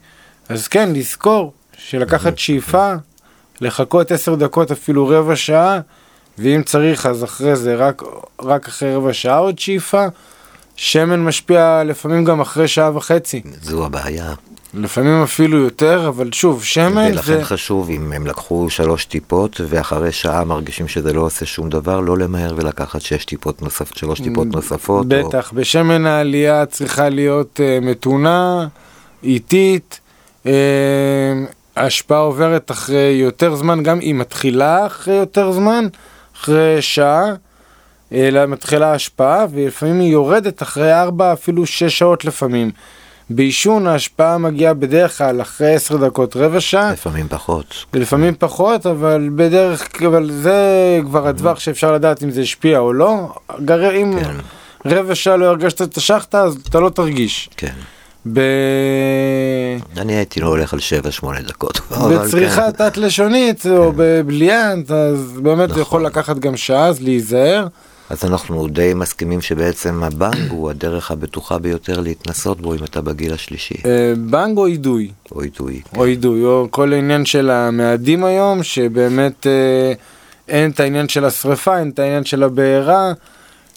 אז 0.49 0.69
כן, 0.69 0.93
לזכור 0.93 1.53
שלקחת 1.79 2.39
שאיפה 2.39 2.95
לחכות 3.61 4.13
עשר 4.13 4.35
דקות, 4.35 4.71
אפילו 4.71 5.09
רבע 5.09 5.37
שעה, 5.37 5.81
ואם 6.39 6.63
צריך 6.63 7.07
אז 7.07 7.25
אחרי 7.25 7.57
זה 7.57 7.75
רק, 7.75 8.03
רק 8.43 8.69
אחרי 8.69 8.95
רבע 8.95 9.13
שעה 9.13 9.39
עוד 9.39 9.59
שאיפה. 9.59 10.07
שמן 10.77 11.25
משפיע 11.25 11.83
לפעמים 11.85 12.25
גם 12.25 12.41
אחרי 12.41 12.69
שעה 12.69 12.97
וחצי, 12.97 13.43
זו 13.63 13.85
הבעיה. 13.87 14.35
לפעמים 14.75 15.23
אפילו 15.23 15.59
יותר, 15.59 16.09
אבל 16.09 16.33
שוב, 16.33 16.65
שמן 16.65 17.11
ולכן 17.13 17.23
זה... 17.23 17.45
חשוב, 17.45 17.91
אם 17.91 18.13
הם 18.13 18.27
לקחו 18.27 18.71
שלוש 18.71 19.05
טיפות, 19.05 19.61
ואחרי 19.69 20.13
שעה 20.13 20.45
מרגישים 20.45 20.89
שזה 20.89 21.13
לא 21.13 21.21
עושה 21.21 21.47
שום 21.47 21.69
דבר, 21.69 22.01
לא 22.01 22.19
למהר 22.19 22.55
ולקחת 22.57 23.01
שש 23.01 23.25
טיפות 23.25 23.63
נוספות, 23.63 23.97
שלוש 23.97 24.21
טיפות 24.21 24.47
נוספות. 24.47 25.13
או- 25.13 25.29
בטח, 25.29 25.53
בשמן 25.55 26.07
העלייה 26.07 26.67
צריכה 26.67 27.09
להיות 27.09 27.61
uh, 27.61 27.85
מתונה, 27.85 28.67
איטית, 29.23 30.01
uh, 30.45 30.49
ההשפעה 31.81 32.19
עוברת 32.19 32.71
אחרי 32.71 33.19
יותר 33.23 33.55
זמן, 33.55 33.83
גם 33.83 34.01
היא 34.01 34.15
מתחילה 34.15 34.87
אחרי 34.87 35.15
יותר 35.15 35.53
זמן, 35.53 35.87
אחרי 36.37 36.83
שעה, 36.83 37.25
אלא 38.13 38.47
מתחילה 38.47 38.93
ההשפעה, 38.93 39.47
ולפעמים 39.51 40.01
היא 40.01 40.13
יורדת 40.13 40.63
אחרי 40.63 40.93
ארבע, 40.93 41.33
אפילו 41.33 41.67
שש 41.67 41.99
שעות 41.99 42.25
לפעמים. 42.25 42.71
בעישון 43.31 43.87
ההשפעה 43.87 44.39
מגיעה 44.39 44.75
בדרך 44.75 45.19
כלל 45.19 45.43
אחרי 45.43 45.75
עשר 45.75 45.97
דקות, 45.97 46.37
רבע 46.37 46.61
שעה, 46.61 46.93
לפעמים 46.93 47.29
פחות. 47.29 47.75
ולפעמים 47.95 48.35
פחות, 48.39 48.87
אבל 48.87 49.29
בדרך, 49.35 49.89
אבל 50.07 50.31
זה 50.33 51.01
כבר 51.07 51.29
הטווח 51.29 51.61
שאפשר 51.61 51.93
לדעת 51.93 52.23
אם 52.23 52.31
זה 52.31 52.41
השפיע 52.41 52.79
או 52.79 52.93
לא. 52.93 53.35
גר... 53.65 53.97
אם 53.97 54.19
כן. 54.23 54.37
רבע 54.85 55.15
שעה 55.15 55.37
לא 55.37 55.47
הרגשת 55.47 55.83
את 55.83 55.97
השחטה, 55.97 56.43
אז 56.43 56.59
אתה 56.69 56.81
לא 56.81 56.89
תרגיש. 56.89 57.51
כן. 57.57 57.73
ב... 58.33 58.41
אני 59.97 60.13
הייתי 60.13 60.41
לא 60.41 60.47
הולך 60.47 60.73
על 60.73 60.81
שבע, 60.81 61.11
שמונה 61.11 61.41
דקות. 61.43 61.81
אבל 61.91 62.19
בצריכה 62.19 62.73
כן. 62.73 62.91
תת-לשונית 62.91 63.67
או 63.67 63.93
בבליעה, 63.97 64.73
אז 64.73 65.41
באמת 65.43 65.69
זה 65.69 65.75
נכון. 65.75 65.83
יכול 65.83 66.07
לקחת 66.07 66.39
גם 66.39 66.57
שעה, 66.57 66.87
אז 66.87 67.03
להיזהר. 67.03 67.67
אז 68.11 68.25
אנחנו 68.25 68.69
די 68.69 68.95
מסכימים 68.95 69.41
שבעצם 69.41 70.03
הבנג 70.05 70.51
הוא 70.51 70.71
הדרך 70.71 71.11
הבטוחה 71.11 71.59
ביותר 71.59 72.01
להתנסות 72.01 72.61
בו 72.61 72.75
אם 72.75 72.85
אתה 72.85 73.01
בגיל 73.01 73.33
השלישי, 73.33 73.75
אה, 73.87 74.13
בנג 74.31 74.59
או 74.59 74.67
אידוי, 74.67 75.11
או 75.33 75.41
עיתוי. 75.41 75.81
או 75.97 76.05
אידוי, 76.05 76.45
או 76.45 76.69
כל 76.71 76.93
העניין 76.93 77.25
של 77.25 77.51
המאדים 77.51 78.25
היום, 78.25 78.63
שבאמת 78.63 79.47
אה, 79.47 79.93
אין 80.49 80.71
את 80.71 80.81
העניין 80.81 81.09
של 81.09 81.25
השריפה, 81.25 81.79
אין 81.79 81.91
את 81.91 81.99
העניין 81.99 82.25
של 82.25 82.43
הבעירה. 82.43 83.13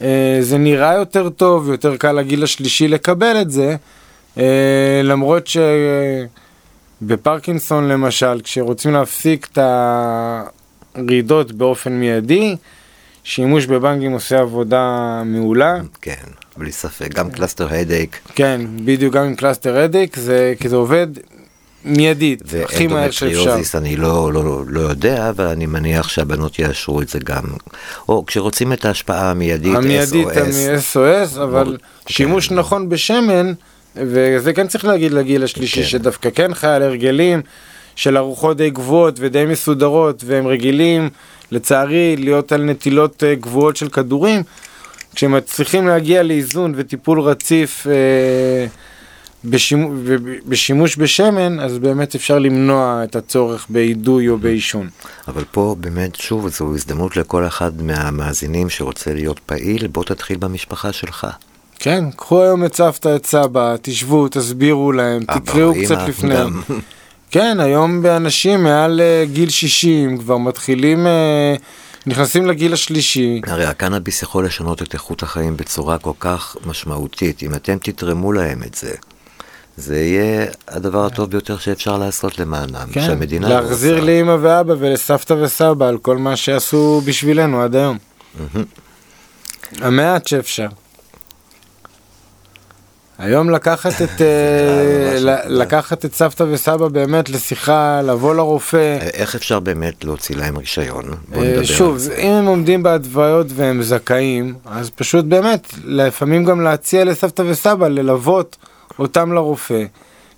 אה, 0.02 0.38
זה 0.42 0.58
נראה 0.58 0.94
יותר 0.94 1.30
טוב, 1.30 1.70
יותר 1.70 1.98
קל 1.98 2.12
לגיל 2.12 2.44
השלישי 2.44 2.88
לקבל 2.88 3.42
את 3.42 3.52
זה, 3.52 3.76
למרות 5.04 5.48
שבפרקינסון 7.02 7.88
למשל, 7.88 8.42
כשרוצים 8.44 8.94
להפסיק 8.94 9.48
את 9.54 9.60
הרעידות 10.96 11.52
באופן 11.52 11.92
מיידי, 11.92 12.56
שימוש 13.24 13.66
בבאנגים 13.66 14.12
עושה 14.12 14.40
עבודה 14.40 14.88
מעולה. 15.26 15.76
כן, 16.02 16.14
בלי 16.58 16.72
ספק. 16.72 17.14
גם 17.14 17.32
cluster 17.32 17.74
headache, 17.74 18.20
כן, 18.36 18.62
בדיוק 18.86 19.14
גם 19.14 19.24
עם 19.24 19.36
cluster 19.36 19.78
headache, 19.78 20.16
זה 20.18 20.54
כי 20.60 20.70
זה 20.70 20.76
עובד 20.76 21.08
מיידית, 21.86 22.42
הכי 22.64 22.88
מהר 22.88 23.12
שאפשר. 23.12 23.58
אני 23.78 23.96
לא, 23.96 24.34
לא, 24.34 24.64
לא 24.68 24.80
יודע, 24.80 25.30
אבל 25.30 25.46
אני 25.48 25.66
מניח 25.66 26.08
שהבנות 26.10 26.60
יאשרו 26.60 27.02
את 27.02 27.10
זה 27.10 27.20
גם. 27.24 27.44
או 28.10 28.26
כשרוצים 28.26 28.74
את 28.74 28.86
ההשפעה 28.86 29.32
המיידית, 29.32 29.76
המיידית, 29.76 30.28
SOS, 30.28 30.40
מ-SOS, 30.40 31.42
אבל 31.44 31.64
מאוד- 31.64 31.78
שימוש 32.08 32.48
כן. 32.48 32.56
נכון 32.56 32.90
בשמן, 32.90 33.54
וזה 33.96 34.54
כן 34.54 34.68
צריך 34.68 34.86
להגיד 34.86 35.12
לגיל 35.12 35.44
השלישי, 35.44 35.82
כן. 35.82 35.88
שדווקא 35.88 36.30
כן 36.30 36.54
חי 36.54 36.68
על 36.68 36.82
הרגלים 36.82 37.42
של 37.96 38.18
ארוחות 38.18 38.58
די 38.58 38.70
גבוהות 38.70 39.16
ודי 39.20 39.46
מסודרות, 39.46 40.24
והם 40.26 40.48
רגילים, 40.48 41.10
לצערי, 41.52 42.16
להיות 42.18 42.52
על 42.52 42.64
נטילות 42.64 43.24
אה, 43.24 43.36
גבוהות 43.36 43.76
של 43.76 43.90
כדורים, 43.90 44.44
כשמצליחים 45.16 45.88
להגיע 45.88 46.24
לאיזון 46.24 46.74
וטיפול 46.76 47.22
רציף 47.22 47.88
אה, 47.88 48.66
בשימוש, 49.46 50.10
בשימוש 50.46 50.98
בשמן, 50.98 51.60
אז 51.60 51.80
באמת 51.80 52.16
אפשר 52.16 52.40
למנוע 52.40 53.02
את 53.04 53.16
הצורך 53.16 53.66
באידוי 53.70 54.30
או 54.30 54.38
בעישון. 54.38 54.90
אבל 55.28 55.44
פה 55.52 55.76
באמת, 55.80 56.16
שוב, 56.16 56.48
זו 56.48 56.76
הזדמנות 56.76 57.18
לכל 57.18 57.48
אחד 57.48 57.82
מהמאזינים 57.82 58.70
שרוצה 58.70 59.14
להיות 59.14 59.40
פעיל, 59.40 59.88
בוא 59.88 60.04
תתחיל 60.04 60.38
במשפחה 60.38 60.92
שלך. 60.92 61.28
כן, 61.84 62.12
קחו 62.16 62.42
היום 62.42 62.66
את 62.66 62.76
סבתא, 62.76 63.16
את 63.16 63.26
סבא, 63.26 63.76
תשבו, 63.82 64.28
תסבירו 64.28 64.92
להם, 64.92 65.22
אבא, 65.30 65.40
תקראו 65.40 65.74
קצת 65.84 65.98
לפני. 66.08 66.36
כן, 67.32 67.60
היום 67.60 68.02
באנשים 68.02 68.64
מעל 68.64 69.02
אה, 69.02 69.26
גיל 69.34 69.50
60 69.50 70.18
כבר 70.18 70.38
מתחילים, 70.38 71.08
אה, 71.08 71.56
נכנסים 72.06 72.46
לגיל 72.46 72.74
השלישי. 72.74 73.42
הרי 73.48 73.66
הקנאביס 73.66 74.24
יכול 74.24 74.46
לשנות 74.46 74.82
את 74.82 74.94
איכות 74.94 75.24
החיים 75.24 75.58
בצורה 75.58 75.98
כל 75.98 76.12
כך 76.20 76.58
משמעותית. 76.66 77.44
אם 77.44 77.54
אתם 77.54 77.78
תתרמו 77.78 78.34
להם 78.34 78.64
את 78.64 78.76
זה, 78.76 78.92
זה 79.78 80.00
יהיה 80.00 80.46
הדבר 80.68 81.06
הטוב 81.06 81.30
ביותר 81.30 81.58
שאפשר 81.58 81.98
לעשות 81.98 82.40
למענם. 82.40 82.88
כן, 82.94 83.02
שהמדינה 83.02 83.50
לא 83.50 83.56
להחזיר 83.56 83.94
עושה. 83.94 84.06
לאמא 84.06 84.36
ואבא 84.42 84.74
ולסבתא 84.80 85.34
וסבא 85.34 85.88
על 85.88 85.98
כל 85.98 86.18
מה 86.18 86.36
שעשו 86.36 87.02
בשבילנו 87.06 87.62
עד 87.62 87.76
היום. 87.76 87.98
המעט 89.82 90.28
שאפשר. 90.28 90.68
היום 93.18 93.50
לקחת 93.50 94.02
את, 94.02 94.22
אה. 94.22 95.40
לקחת 95.62 96.06
את 96.06 96.14
סבתא 96.14 96.44
וסבא 96.52 96.88
באמת 96.88 97.30
לשיחה, 97.30 98.02
לבוא 98.02 98.36
לרופא. 98.36 98.98
איך 99.14 99.36
אפשר 99.36 99.60
באמת 99.60 100.06
להוציא 100.06 100.36
להם 100.36 100.58
רישיון? 100.58 101.04
אה, 101.36 101.66
שוב. 101.66 101.98
אם 102.18 102.32
הם 102.32 102.46
עומדים 102.46 102.84
בהתוויות 102.84 103.48
והם 103.56 103.84
זכאים, 103.84 104.54
אז 104.66 104.90
פשוט 104.90 105.26
באמת, 105.26 105.74
לפעמים 105.86 106.44
גם 106.46 106.62
להציע 106.62 107.06
לסבתא 107.06 107.44
וסבא 107.46 107.88
ללוות 107.88 108.58
אותם 109.00 109.34
לרופא. 109.34 109.84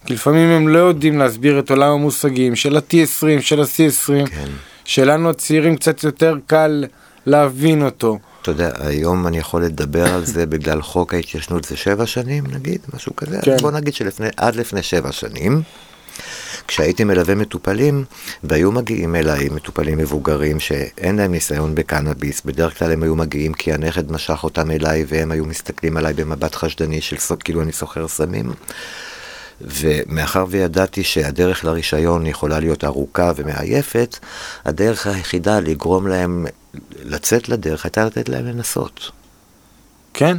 כי 0.06 0.14
לפעמים 0.14 0.50
הם 0.50 0.68
לא 0.68 0.80
יודעים 0.80 1.20
להסביר 1.20 1.60
את 1.60 1.70
עולם 1.70 1.92
המושגים 1.92 2.56
של 2.56 2.78
ה-T20, 2.78 3.42
של 3.42 3.62
ה-C20, 3.62 4.30
כן. 4.30 4.48
שלנו 4.86 5.30
הצעירים 5.30 5.76
קצת 5.76 6.04
יותר 6.04 6.36
קל 6.48 6.86
להבין 7.26 7.82
אותו. 7.86 8.20
אתה 8.50 8.52
יודע, 8.52 8.72
היום 8.80 9.28
אני 9.28 9.38
יכול 9.38 9.64
לדבר 9.64 10.14
על 10.14 10.26
זה 10.26 10.46
בגלל 10.46 10.82
חוק 10.82 11.14
ההתיישנות 11.14 11.64
זה 11.64 11.78
שבע 11.78 12.06
שנים, 12.06 12.44
נגיד, 12.48 12.80
משהו 12.94 13.16
כזה. 13.16 13.40
כן. 13.42 13.58
בוא 13.58 13.72
נגיד 13.72 13.94
שעד 13.94 14.56
לפני 14.56 14.84
שבע 14.84 15.12
שנים, 15.12 15.62
כשהייתי 16.68 17.04
מלווה 17.04 17.36
מטופלים, 17.36 18.04
והיו 18.44 18.72
מגיעים 18.72 19.16
אליי 19.16 19.50
מטופלים 19.50 19.98
מבוגרים 19.98 20.60
שאין 20.60 21.16
להם 21.16 21.32
ניסיון 21.32 21.76
בקנאביס, 21.76 22.42
בדרך 22.46 22.80
כלל 22.80 22.92
הם 22.92 23.04
היו 23.04 23.16
מגיעים 23.16 23.54
כי 23.54 23.74
הנכד 23.74 24.12
משך 24.12 24.44
אותם 24.44 24.72
אליי 24.72 25.06
והם 25.08 25.32
היו 25.32 25.46
מסתכלים 25.46 25.98
עליי 25.98 26.14
במבט 26.14 26.56
חשדני 26.56 27.02
של 27.02 27.18
סוג, 27.18 27.42
כאילו 27.44 27.62
אני 27.62 27.72
סוחר 27.72 28.08
סמים. 28.08 28.54
ומאחר 29.62 30.46
וידעתי 30.50 31.04
שהדרך 31.04 31.66
לרישיון 31.66 32.26
יכולה 32.26 32.60
להיות 32.60 32.84
ארוכה 32.84 33.32
ומעייפת, 33.36 34.18
הדרך 34.66 35.08
היחידה 35.08 35.60
לגרום 35.60 36.08
להם 36.08 36.46
לצאת 37.04 37.50
לדרך 37.50 37.86
הייתה 37.86 38.06
לתת 38.06 38.30
להם 38.30 38.46
לנסות. 38.46 39.12
כן? 40.14 40.38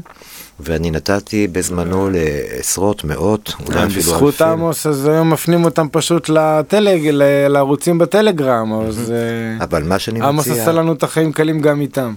ואני 0.61 0.90
נתתי 0.90 1.47
בזמנו 1.47 2.11
לעשרות, 2.12 3.05
מאות, 3.05 3.52
אולי 3.66 3.85
אפילו 3.85 4.00
בזכות 4.00 4.43
אלפים. 4.43 4.47
עמוס, 4.47 4.87
אז 4.87 5.07
היום 5.07 5.31
מפנים 5.31 5.64
אותם 5.64 5.87
פשוט 5.93 6.28
לטלג, 6.28 7.09
לערוצים 7.49 7.99
בטלגרם, 7.99 8.73
אז 8.73 9.12
אה, 9.12 9.64
אבל 9.64 9.83
מה 9.83 9.99
שאני 9.99 10.21
עמוס 10.21 10.49
מציע, 10.49 10.62
עשה 10.62 10.73
לנו 10.73 10.93
את 10.93 11.02
החיים 11.02 11.33
קלים 11.33 11.61
גם 11.61 11.81
איתם. 11.81 12.14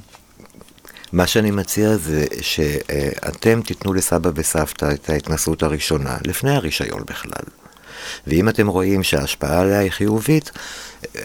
מה 1.14 1.28
שאני 1.28 1.52
מציע 1.52 1.98
זה 1.98 2.26
שאתם 2.42 3.62
תיתנו 3.62 3.94
לסבא 3.94 4.30
וסבתא 4.36 4.92
את 4.94 5.10
ההתנסות 5.10 5.64
הראשונה, 5.64 6.18
לפני 6.26 6.56
הרישיון 6.56 7.02
בכלל. 7.08 7.59
ואם 8.28 8.50
אתם 8.50 8.68
רואים 8.68 9.04
שההשפעה 9.04 9.62
עליה 9.62 9.80
היא 9.80 9.92
חיובית, 9.92 10.52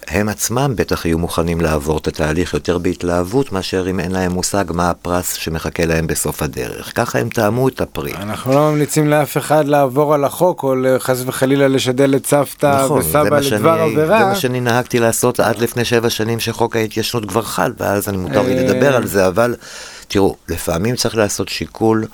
הם 0.08 0.28
עצמם 0.28 0.72
בטח 0.76 1.04
יהיו 1.04 1.18
מוכנים 1.18 1.60
לעבור 1.60 1.98
את 1.98 2.08
התהליך 2.08 2.54
יותר 2.54 2.78
בהתלהבות, 2.78 3.52
מאשר 3.52 3.90
אם 3.90 4.00
אין 4.00 4.12
להם 4.12 4.32
מושג 4.32 4.64
מה 4.70 4.90
הפרס 4.90 5.32
שמחכה 5.32 5.86
להם 5.86 6.06
בסוף 6.06 6.42
הדרך. 6.42 6.92
ככה 6.94 7.18
הם 7.18 7.28
טעמו 7.28 7.68
את 7.68 7.80
הפרי. 7.80 8.12
אנחנו 8.14 8.52
לא 8.52 8.70
ממליצים 8.70 9.08
לאף 9.08 9.36
אחד 9.36 9.68
לעבור 9.68 10.14
על 10.14 10.24
החוק, 10.24 10.62
או 10.62 10.74
חס 10.98 11.22
וחלילה 11.26 11.68
לשדל 11.68 12.14
את 12.16 12.26
סבתא 12.26 12.82
נכון, 12.84 12.98
וסבא 12.98 13.20
לדבר 13.20 13.42
שאני, 13.42 13.62
זה 13.62 13.82
עבירה. 13.82 14.26
מה 14.26 14.34
שאני 14.34 14.60
נהגתי 14.60 14.98
לעשות 14.98 15.40
עד 15.40 15.58
לפני 15.58 15.84
שבע 15.84 16.10
שנים 16.10 16.40
שחוק 16.40 16.76
ההתיישנות 16.76 17.24
כבר 17.24 17.42
חל, 17.42 17.72
ואז 17.78 18.08
אני 18.08 18.16
מותר 18.16 18.42
לי 18.42 18.58
אה. 18.58 18.62
לדבר 18.62 18.96
על 18.96 19.06
זה, 19.06 19.26
אבל 19.26 19.54
תראו, 20.08 20.36
לפעמים 20.48 20.96
צריך 20.96 21.16
לעשות 21.16 21.48
שיקול 21.48 22.06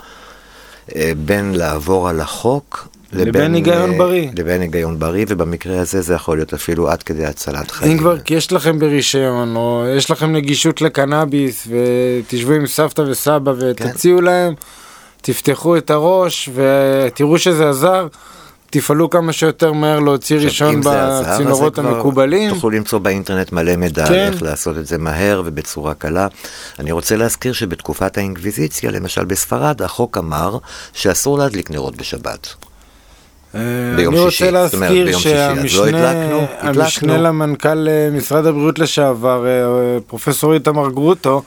אה, 0.95 1.11
בין 1.25 1.55
לעבור 1.55 2.09
על 2.09 2.19
החוק 2.19 2.87
לבין 3.13 3.53
היגיון 3.53 3.91
אה, 3.91 3.97
בריא. 3.97 4.29
לבין 4.37 4.61
היגיון 4.61 4.99
בריא, 4.99 5.25
ובמקרה 5.27 5.79
הזה 5.79 6.01
זה 6.01 6.13
יכול 6.13 6.37
להיות 6.37 6.53
אפילו 6.53 6.89
עד 6.89 7.03
כדי 7.03 7.25
הצלת 7.25 7.71
חיים. 7.71 7.91
אם 7.91 7.97
כבר 7.97 8.15
יש 8.29 8.51
לכם 8.51 8.79
ברישיון, 8.79 9.55
או 9.55 9.85
יש 9.97 10.11
לכם 10.11 10.31
נגישות 10.31 10.81
לקנאביס, 10.81 11.67
ותשבו 11.67 12.53
עם 12.53 12.67
סבתא 12.67 13.01
וסבא 13.01 13.53
ותציעו 13.59 14.21
להם, 14.21 14.53
תפתחו 15.21 15.77
את 15.77 15.89
הראש 15.89 16.49
ותראו 16.55 17.39
שזה 17.39 17.69
עזר, 17.69 18.07
תפעלו 18.71 19.09
כמה 19.09 19.33
שיותר 19.33 19.73
מהר 19.73 19.99
להוציא 19.99 20.37
ראשון 20.37 20.81
בצינורות 20.85 21.79
המקובלים. 21.79 22.53
תוכלו 22.53 22.69
למצוא 22.69 22.99
באינטרנט 22.99 23.51
מלא 23.51 23.75
מידע 23.75 24.07
כן. 24.07 24.13
איך 24.13 24.43
לעשות 24.43 24.77
את 24.77 24.87
זה 24.87 24.97
מהר 24.97 25.41
ובצורה 25.45 25.93
קלה. 25.93 26.27
אני 26.79 26.91
רוצה 26.91 27.15
להזכיר 27.15 27.53
שבתקופת 27.53 28.17
האינקוויזיציה, 28.17 28.91
למשל 28.91 29.25
בספרד, 29.25 29.81
החוק 29.81 30.17
אמר 30.17 30.57
שאסור 30.93 31.37
להדליק 31.37 31.71
נרות 31.71 31.95
בשבת. 31.95 32.70
אה, 33.55 33.61
ביום 33.95 34.15
אני 34.15 34.23
שישי, 34.31 34.43
רוצה 34.43 34.51
להזכיר 34.51 35.05
לא 35.05 35.19
שהמשנה 35.19 36.27
לא 37.01 37.17
למנכ"ל 37.17 37.87
אה, 37.87 38.09
משרד 38.13 38.45
הבריאות 38.45 38.79
לשעבר, 38.79 39.47
אה, 39.47 39.97
פרופסור 40.07 40.53
איתמר 40.53 40.89
גרוטו, 40.89 41.41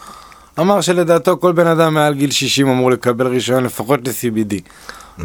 אמר 0.60 0.80
שלדעתו 0.80 1.36
כל 1.40 1.52
בן 1.52 1.66
אדם 1.66 1.94
מעל 1.94 2.14
גיל 2.14 2.30
60 2.30 2.68
אמור 2.68 2.90
לקבל 2.90 3.26
רישיון 3.26 3.64
לפחות 3.64 4.00
ל-CBD. 4.08 4.54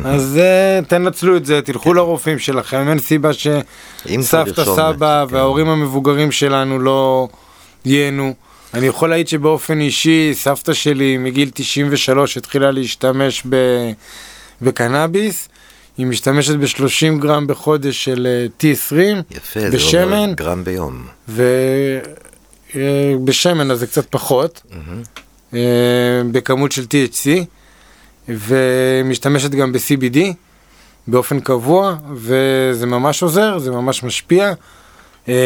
אז 0.05 0.39
תנצלו 0.88 1.38
את 1.38 1.45
זה, 1.45 1.62
תלכו 1.62 1.93
לרופאים 1.93 2.39
שלכם, 2.39 2.89
אין 2.89 3.00
סיבה 3.00 3.29
שסבתא, 3.33 4.65
סבא 4.65 5.25
כן. 5.29 5.36
וההורים 5.36 5.69
המבוגרים 5.69 6.31
שלנו 6.31 6.79
לא 6.79 7.27
ייהנו. 7.86 8.33
אני 8.74 8.88
יכול 8.88 9.09
להעיד 9.09 9.27
שבאופן 9.27 9.81
אישי, 9.81 10.31
סבתא 10.33 10.74
שלי 10.74 11.17
מגיל 11.17 11.50
93 11.53 12.38
התחילה 12.38 12.71
להשתמש 12.71 13.43
בקנאביס. 14.62 15.50
היא 16.00 16.06
משתמשת 16.08 16.56
ב-30 16.56 17.20
גרם 17.20 17.48
בחודש 17.48 18.03
של 18.03 18.27
אה, 18.27 18.46
T20 18.60 18.96
יפה, 19.32 19.60
בשמן. 19.72 19.91
זה 19.91 20.03
אומר 20.03 20.34
גרם 20.34 20.63
ביום. 20.63 21.08
ובשמן 22.75 23.68
אה, 23.68 23.74
אז 23.74 23.79
זה 23.79 23.88
קצת 23.88 24.06
פחות, 24.10 24.62
mm-hmm. 24.72 25.56
בכמות 26.32 26.72
של 26.72 26.84
THC, 26.84 27.27
ומשתמשת 28.29 29.51
גם 29.51 29.72
ב-CBD 29.72 30.18
באופן 31.08 31.39
קבוע, 31.39 31.96
וזה 32.13 32.86
ממש 32.86 33.24
עוזר, 33.24 33.60
זה 33.60 33.72
ממש 33.72 34.03
משפיע. 34.03 34.53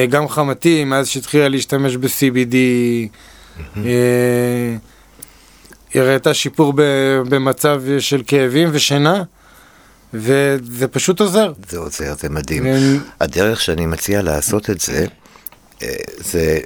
גם 0.09 0.27
חמתי, 0.29 0.83
מאז 0.83 1.07
שהתחילה 1.07 1.47
להשתמש 1.47 1.95
ב-CBD, 1.95 2.55
mm-hmm. 3.57 3.79
הראתה 5.95 6.33
שיפור 6.33 6.73
במצב 7.29 7.83
של 7.99 8.23
כאבים 8.27 8.69
ושינה. 8.71 9.23
וזה 10.13 10.87
פשוט 10.87 11.19
עוזר. 11.19 11.53
זה 11.69 11.77
עוזר, 11.77 12.13
זה 12.19 12.29
מדהים. 12.29 12.65
הדרך 13.19 13.61
שאני 13.61 13.85
מציע 13.85 14.21
לעשות 14.21 14.69
את 14.69 14.79
זה, 14.79 15.05
אה, 15.83 15.95
זה 16.17 16.59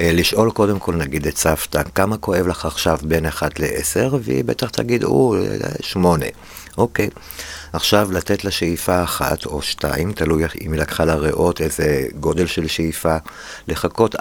אה, 0.00 0.10
לשאול 0.12 0.50
קודם 0.50 0.78
כל 0.78 0.94
נגיד 0.94 1.26
את 1.26 1.36
סבתא, 1.36 1.82
כמה 1.94 2.16
כואב 2.16 2.46
לך 2.46 2.64
עכשיו 2.64 2.98
בין 3.02 3.26
1 3.26 3.60
ל-10, 3.60 4.14
והיא 4.22 4.44
בטח 4.44 4.68
תגיד, 4.68 5.04
או, 5.04 5.36
8. 5.80 6.26
אוקיי. 6.78 7.08
עכשיו 7.72 8.12
לתת 8.12 8.44
לה 8.44 8.50
שאיפה 8.50 9.02
אחת 9.02 9.46
או 9.46 9.62
שתיים, 9.62 10.12
תלוי 10.12 10.44
אם 10.60 10.72
היא 10.72 10.80
לקחה 10.80 11.04
לה 11.04 11.14
ריאות, 11.14 11.60
איזה 11.60 12.06
גודל 12.20 12.46
של 12.46 12.66
שאיפה, 12.66 13.16
לחכות 13.68 14.16
4-5 14.16 14.18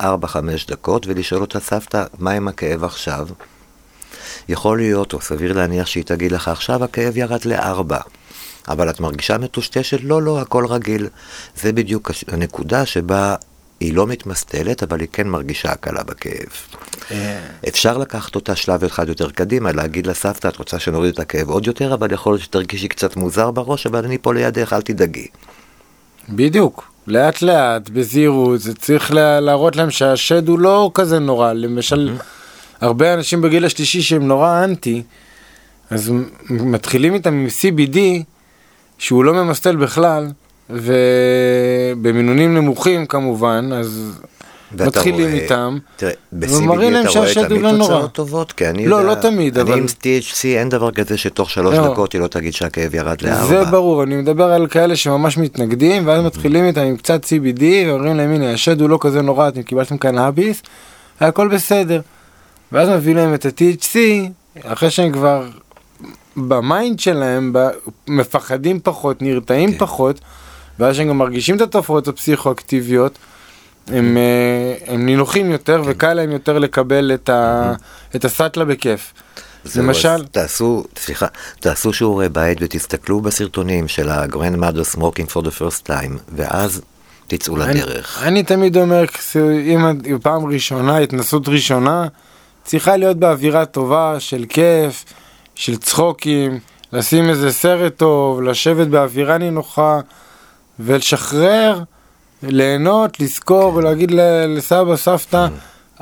דקות 0.67 1.07
ולשאול 1.07 1.41
אותה, 1.41 1.59
סבתא, 1.59 2.03
מה 2.19 2.31
עם 2.31 2.47
הכאב 2.47 2.83
עכשיו? 2.83 3.27
יכול 4.49 4.77
להיות, 4.77 5.13
או 5.13 5.21
סביר 5.21 5.53
להניח 5.53 5.87
שהיא 5.87 6.03
תגיד 6.03 6.31
לך, 6.31 6.47
עכשיו 6.47 6.83
הכאב 6.83 7.17
ירד 7.17 7.45
לארבע. 7.45 7.99
אבל 8.67 8.89
את 8.89 8.99
מרגישה 8.99 9.37
מטושטשת? 9.37 9.99
לא, 10.03 10.21
לא, 10.21 10.41
הכל 10.41 10.65
רגיל. 10.65 11.07
זה 11.55 11.73
בדיוק 11.73 12.11
הנקודה 12.27 12.85
שבה 12.85 13.35
היא 13.79 13.93
לא 13.93 14.07
מתמסטלת, 14.07 14.83
אבל 14.83 14.99
היא 14.99 15.07
כן 15.11 15.27
מרגישה 15.27 15.71
הקלה 15.71 16.03
בכאב. 16.03 16.49
אה. 17.11 17.39
אפשר 17.67 17.97
לקחת 17.97 18.35
אותה 18.35 18.55
שלב 18.55 18.83
אחד 18.83 19.09
יותר 19.09 19.29
קדימה, 19.29 19.71
להגיד 19.71 20.07
לסבתא, 20.07 20.47
את 20.47 20.57
רוצה 20.57 20.79
שנוריד 20.79 21.13
את 21.13 21.19
הכאב 21.19 21.49
עוד 21.49 21.67
יותר, 21.67 21.93
אבל 21.93 22.11
יכול 22.13 22.33
להיות 22.33 22.43
שתרגישי 22.43 22.87
קצת 22.87 23.15
מוזר 23.15 23.51
בראש, 23.51 23.87
אבל 23.87 24.05
אני 24.05 24.17
פה 24.17 24.33
לידך, 24.33 24.73
אל 24.73 24.81
תדאגי. 24.81 25.27
בדיוק. 26.29 26.91
לאט 27.07 27.41
לאט, 27.41 27.89
בזהירות, 27.89 28.61
זה 28.61 28.73
צריך 28.75 29.11
להראות 29.13 29.75
להם 29.75 29.91
שהשד 29.91 30.47
הוא 30.47 30.59
לא 30.59 30.91
כזה 30.93 31.19
נורא. 31.19 31.53
למשל, 31.53 32.15
הרבה 32.81 33.13
אנשים 33.13 33.41
בגיל 33.41 33.65
השלישי 33.65 34.01
שהם 34.01 34.27
נורא 34.27 34.63
אנטי, 34.63 35.03
אז 35.89 36.11
מתחילים 36.49 37.13
איתם 37.13 37.33
עם 37.33 37.47
CBD, 37.47 37.97
שהוא 39.01 39.23
לא 39.23 39.33
ממסטל 39.33 39.75
בכלל, 39.75 40.27
ובמינונים 40.69 42.55
נמוכים 42.55 43.05
כמובן, 43.05 43.69
אז 43.73 44.11
מתחילים 44.71 45.27
רואה, 45.27 45.41
איתם, 45.41 45.77
תראה, 45.95 46.11
ומראים 46.33 46.91
להם 46.91 47.09
שהשד 47.09 47.51
הוא 47.51 47.61
לא 47.61 47.71
נורא. 47.71 47.87
תוצאות 47.87 48.11
טובות, 48.11 48.51
כי 48.51 48.67
אני 48.67 48.87
לא, 48.87 48.95
יודע, 48.95 49.09
לא 49.09 49.15
תמיד, 49.15 49.57
אני 49.57 49.69
אבל... 49.69 49.79
עם 49.79 49.85
THC 49.85 50.43
אין 50.45 50.69
דבר 50.69 50.91
כזה 50.91 51.17
שתוך 51.17 51.49
שלוש 51.49 51.75
לא. 51.75 51.91
דקות 51.91 52.13
היא 52.13 52.21
לא 52.21 52.27
תגיד 52.27 52.53
שהכאב 52.53 52.95
ירד 52.95 53.21
לארבע. 53.21 53.45
זה 53.45 53.65
ברור, 53.71 54.03
אני 54.03 54.15
מדבר 54.15 54.51
על 54.51 54.67
כאלה 54.67 54.95
שממש 54.95 55.37
מתנגדים, 55.37 56.07
ואז 56.07 56.23
מתחילים 56.23 56.65
איתם 56.65 56.81
עם 56.81 56.97
קצת 56.97 57.23
CBD, 57.25 57.63
ואומרים 57.87 58.17
להם, 58.17 58.31
הנה, 58.31 58.53
השד 58.53 58.81
הוא 58.81 58.89
לא 58.89 58.97
כזה 59.01 59.21
נורא, 59.21 59.47
אתם 59.47 59.61
קיבלתם 59.61 59.97
קנאביס, 59.97 60.61
הכל 61.19 61.47
בסדר. 61.47 62.01
ואז 62.71 62.89
מביא 62.89 63.15
להם 63.15 63.33
את 63.33 63.45
ה-THC, 63.45 63.97
אחרי 64.63 64.89
שהם 64.89 65.11
כבר 65.11 65.47
ב 66.37 66.50
mind 66.50 66.99
שלהם 66.99 67.53
מפחדים 68.07 68.79
פחות, 68.83 69.21
נרתעים 69.21 69.71
כן. 69.71 69.77
פחות, 69.77 70.19
ואז 70.79 70.95
שהם 70.95 71.07
גם 71.07 71.17
מרגישים 71.17 71.55
את 71.55 71.61
התופעות 71.61 72.07
הפסיכואקטיביות, 72.07 73.17
הם, 73.87 74.17
אה, 74.17 74.93
הם 74.93 75.05
נינוחים 75.05 75.51
יותר 75.51 75.83
כן. 75.83 75.89
וקל 75.91 76.13
להם 76.13 76.31
יותר 76.31 76.59
לקבל 76.59 77.11
את, 77.13 77.29
ה, 77.29 77.73
את 78.15 78.25
הסאטלה 78.25 78.65
בכיף. 78.65 79.13
למשל... 79.75 80.25
תעשו, 80.25 80.83
סליחה, 80.97 81.25
תעשו 81.59 81.93
שיעורי 81.93 82.29
בית 82.29 82.57
ותסתכלו 82.61 83.21
בסרטונים 83.21 83.87
של 83.87 84.09
ה-Grand 84.09 84.57
Mother 84.57 84.95
Smoking 84.97 85.33
for 85.33 85.41
the 85.41 85.59
first 85.59 85.87
time, 85.87 86.17
ואז 86.35 86.81
תצאו 87.27 87.57
לדרך. 87.57 88.19
אני, 88.21 88.27
אני 88.27 88.43
תמיד 88.43 88.77
אומר, 88.77 89.03
אם 89.65 90.19
פעם 90.21 90.45
ראשונה, 90.45 90.97
התנסות 90.97 91.47
ראשונה, 91.47 92.07
צריכה 92.63 92.97
להיות 92.97 93.17
באווירה 93.17 93.65
טובה 93.65 94.15
של 94.19 94.45
כיף. 94.49 95.05
של 95.61 95.77
צחוקים, 95.77 96.59
לשים 96.93 97.29
איזה 97.29 97.51
סרט 97.51 97.97
טוב, 97.97 98.41
לשבת 98.41 98.87
באווירה 98.87 99.37
נינוחה 99.37 99.99
ולשחרר, 100.79 101.79
ליהנות, 102.43 103.19
לזכור 103.19 103.75
ולהגיד 103.75 104.11
לסבא, 104.47 104.95
סבתא, 104.95 105.47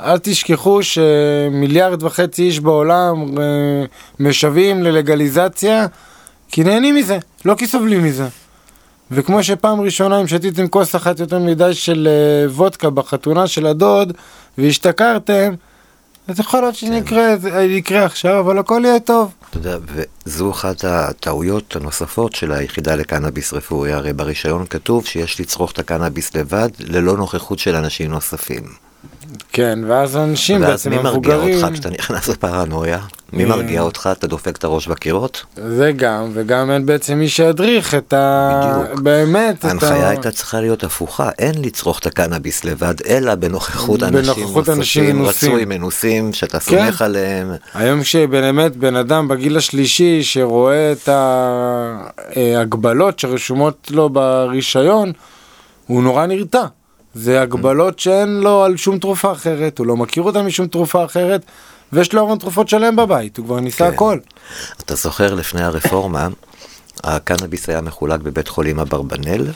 אל 0.00 0.18
תשכחו 0.18 0.80
שמיליארד 0.82 2.02
וחצי 2.02 2.42
איש 2.42 2.60
בעולם 2.60 3.38
אה, 3.38 3.84
משוועים 4.20 4.82
ללגליזציה, 4.82 5.86
כי 6.48 6.64
נהנים 6.64 6.94
מזה, 6.94 7.18
לא 7.44 7.54
כי 7.54 7.66
סובלים 7.66 8.04
מזה. 8.04 8.28
וכמו 9.10 9.42
שפעם 9.42 9.80
ראשונה 9.80 10.20
אם 10.20 10.26
שתיתם 10.26 10.68
כוס 10.68 10.96
אחת 10.96 11.20
יותר 11.20 11.38
מדי 11.38 11.74
של 11.74 12.08
אה, 12.10 12.50
וודקה 12.52 12.90
בחתונה 12.90 13.46
של 13.46 13.66
הדוד 13.66 14.12
והשתכרתם, 14.58 15.54
אז 16.30 16.40
יכול 16.40 16.60
להיות 16.60 16.74
שזה 16.74 17.00
יקרה 17.62 18.04
עכשיו, 18.04 18.40
אבל 18.40 18.58
הכל 18.58 18.82
יהיה 18.84 19.00
טוב. 19.00 19.32
אתה 19.50 19.58
יודע, 19.58 19.76
וזו 20.26 20.50
אחת 20.50 20.84
הטעויות 20.84 21.76
הנוספות 21.76 22.32
של 22.32 22.52
היחידה 22.52 22.94
לקנאביס 22.94 23.52
רפואי, 23.52 23.92
הרי 23.92 24.12
ברישיון 24.12 24.66
כתוב 24.70 25.06
שיש 25.06 25.40
לצרוך 25.40 25.72
את 25.72 25.78
הקנאביס 25.78 26.36
לבד, 26.36 26.68
ללא 26.80 27.16
נוכחות 27.16 27.58
של 27.58 27.76
אנשים 27.76 28.10
נוספים. 28.10 28.62
כן, 29.52 29.78
ואז 29.88 30.16
אנשים 30.16 30.60
בעצם 30.60 30.92
המבוגרים... 30.92 31.38
ואז 31.38 31.50
מי 31.50 31.50
מרגיע 31.50 31.64
אותך 31.64 31.74
כשאתה 31.74 31.90
נכנס 31.90 32.28
לפרנויה? 32.28 32.98
מי 33.32 33.44
מרגיע 33.44 33.80
אותך? 33.80 34.08
אתה 34.12 34.26
דופק 34.26 34.56
את 34.56 34.64
הראש 34.64 34.88
בקירות? 34.88 35.44
זה 35.56 35.92
גם, 35.96 36.30
וגם 36.32 36.70
אין 36.70 36.86
בעצם 36.86 37.18
מי 37.18 37.28
שידריך 37.28 37.94
את 37.94 38.12
ה... 38.12 38.80
בדיוק. 38.84 39.00
באמת, 39.00 39.64
ההנחיה 39.64 40.08
הייתה 40.08 40.30
צריכה 40.30 40.60
להיות 40.60 40.84
הפוכה, 40.84 41.30
אין 41.38 41.64
לצרוך 41.64 41.98
את 41.98 42.06
הקנאביס 42.06 42.64
לבד, 42.64 42.94
אלא 43.08 43.34
בנוכחות 43.34 44.02
אנשים 44.68 45.18
נוספים, 45.18 45.52
רצוי, 45.52 45.64
מנוסים, 45.64 46.32
שאתה 46.32 46.60
כן. 46.60 46.76
סומך 46.76 47.02
עליהם. 47.02 47.52
היום 47.74 48.04
שבאמת 48.04 48.76
בן 48.76 48.96
אדם 48.96 49.28
בגיל 49.28 49.56
השלישי 49.56 50.22
שרואה 50.22 50.92
את 50.92 51.08
ההגבלות 52.36 53.18
שרשומות 53.18 53.88
לו 53.90 54.08
ברישיון, 54.08 55.12
הוא 55.86 56.02
נורא 56.02 56.26
נרתע. 56.26 56.64
זה 57.14 57.42
הגבלות 57.42 57.98
שאין 57.98 58.40
לו 58.40 58.64
על 58.64 58.76
שום 58.76 58.98
תרופה 58.98 59.32
אחרת, 59.32 59.78
הוא 59.78 59.86
לא 59.86 59.96
מכיר 59.96 60.22
אותה 60.22 60.42
משום 60.42 60.66
תרופה 60.66 61.04
אחרת, 61.04 61.42
ויש 61.92 62.12
לו 62.12 62.20
ארון 62.20 62.38
תרופות 62.38 62.68
שלם 62.68 62.96
בבית, 62.96 63.36
הוא 63.36 63.46
כבר 63.46 63.60
ניסה 63.60 63.88
כן. 63.88 63.94
הכל. 63.94 64.18
אתה 64.80 64.94
זוכר 64.94 65.34
לפני 65.34 65.62
הרפורמה, 65.62 66.28
הקנאביס 67.04 67.68
היה 67.68 67.80
מחולק 67.80 68.20
בבית 68.20 68.48
חולים 68.48 68.80
אברבנל, 68.80 69.46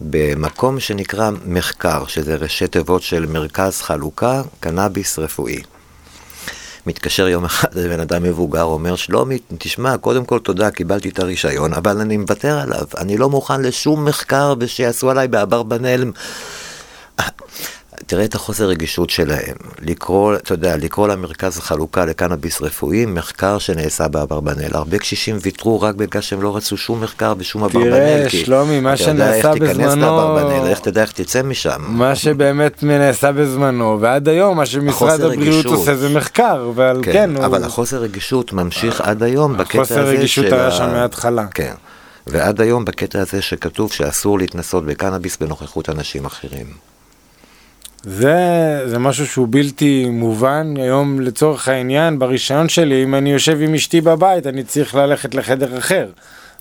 במקום 0.00 0.80
שנקרא 0.80 1.30
מחקר, 1.44 2.06
שזה 2.06 2.36
ראשי 2.36 2.66
תיבות 2.66 3.02
של 3.02 3.26
מרכז 3.26 3.80
חלוקה, 3.80 4.42
קנאביס 4.60 5.18
רפואי. 5.18 5.62
מתקשר 6.86 7.28
יום 7.28 7.44
אחד 7.44 7.68
לבן 7.78 8.00
אדם 8.00 8.22
מבוגר, 8.22 8.62
אומר, 8.62 8.96
שלומי, 8.96 9.38
תשמע, 9.58 9.96
קודם 9.96 10.24
כל 10.24 10.38
תודה, 10.38 10.70
קיבלתי 10.70 11.08
את 11.08 11.18
הרישיון, 11.18 11.74
אבל 11.74 12.00
אני 12.00 12.16
מוותר 12.16 12.58
עליו, 12.58 12.84
אני 12.98 13.16
לא 13.16 13.28
מוכן 13.30 13.60
לשום 13.60 14.04
מחקר 14.04 14.54
שיעשו 14.66 15.10
עליי 15.10 15.28
באברבנל. 15.28 16.04
תראה 18.06 18.24
את 18.24 18.34
החוסר 18.34 18.64
רגישות 18.64 19.10
שלהם. 19.10 19.56
לקרוא, 19.80 20.34
אתה 20.34 20.54
יודע, 20.54 20.76
לקרוא 20.76 21.08
למרכז 21.08 21.58
החלוקה 21.58 22.04
לקנאביס 22.04 22.62
רפואי, 22.62 23.06
מחקר 23.06 23.58
שנעשה 23.58 24.08
באברבנל. 24.08 24.70
הרבה 24.74 24.98
קשישים 24.98 25.38
ויתרו 25.42 25.80
רק 25.80 25.94
בגלל 25.94 26.22
שהם 26.22 26.42
לא 26.42 26.56
רצו 26.56 26.76
שום 26.76 27.00
מחקר 27.00 27.34
ושום 27.38 27.64
אברבנל. 27.64 27.90
תראה, 27.90 28.30
שלומי, 28.30 28.80
מה 28.80 28.96
שנעשה 28.96 29.54
בזמנו... 29.54 29.56
אתה 29.56 29.56
יודע 29.56 29.72
איך 29.72 29.76
תיכנס 29.76 29.94
לאברבנל, 29.94 30.68
איך 30.68 30.80
תדע 30.80 31.02
איך 31.02 31.12
תצא 31.12 31.42
משם. 31.42 31.80
מה 31.88 32.14
שבאמת 32.14 32.82
נעשה 32.82 33.32
בזמנו, 33.32 33.98
ועד 34.00 34.28
היום 34.28 34.56
מה 34.56 34.66
שמשרד 34.66 35.20
הבריאות 35.20 35.66
עושה 35.66 35.94
זה 35.94 36.08
מחקר, 36.08 36.70
ועל 36.74 37.00
כן, 37.02 37.12
כן 37.12 37.36
אבל 37.36 37.58
הוא... 37.58 37.66
החוסר 37.66 37.96
רגישות 37.96 38.52
ממשיך 38.52 39.00
עד 39.00 39.22
היום 39.22 39.56
בקטע 39.56 39.80
הזה 39.80 39.88
של... 39.88 40.00
החוסר 40.00 40.16
רגישות 40.16 40.52
היה 40.52 40.70
שם 40.70 40.90
מההתחלה. 40.90 41.46
כן. 41.54 41.74
ועד 42.26 42.60
היום 42.60 42.84
בקטע 42.84 43.20
הזה 43.20 43.42
שכתוב 43.42 43.92
שאסור 43.92 44.38
להתנסות 44.38 44.86
בקנאביס 44.86 45.36
בנוכחות 45.36 45.88
אנשים 45.88 46.24
אחרים. 46.24 46.66
זה, 48.02 48.82
זה 48.86 48.98
משהו 48.98 49.26
שהוא 49.26 49.48
בלתי 49.50 50.06
מובן 50.10 50.74
היום 50.76 51.20
לצורך 51.20 51.68
העניין 51.68 52.18
ברישיון 52.18 52.68
שלי 52.68 53.04
אם 53.04 53.14
אני 53.14 53.32
יושב 53.32 53.58
עם 53.60 53.74
אשתי 53.74 54.00
בבית 54.00 54.46
אני 54.46 54.64
צריך 54.64 54.94
ללכת 54.94 55.34
לחדר 55.34 55.78
אחר. 55.78 56.06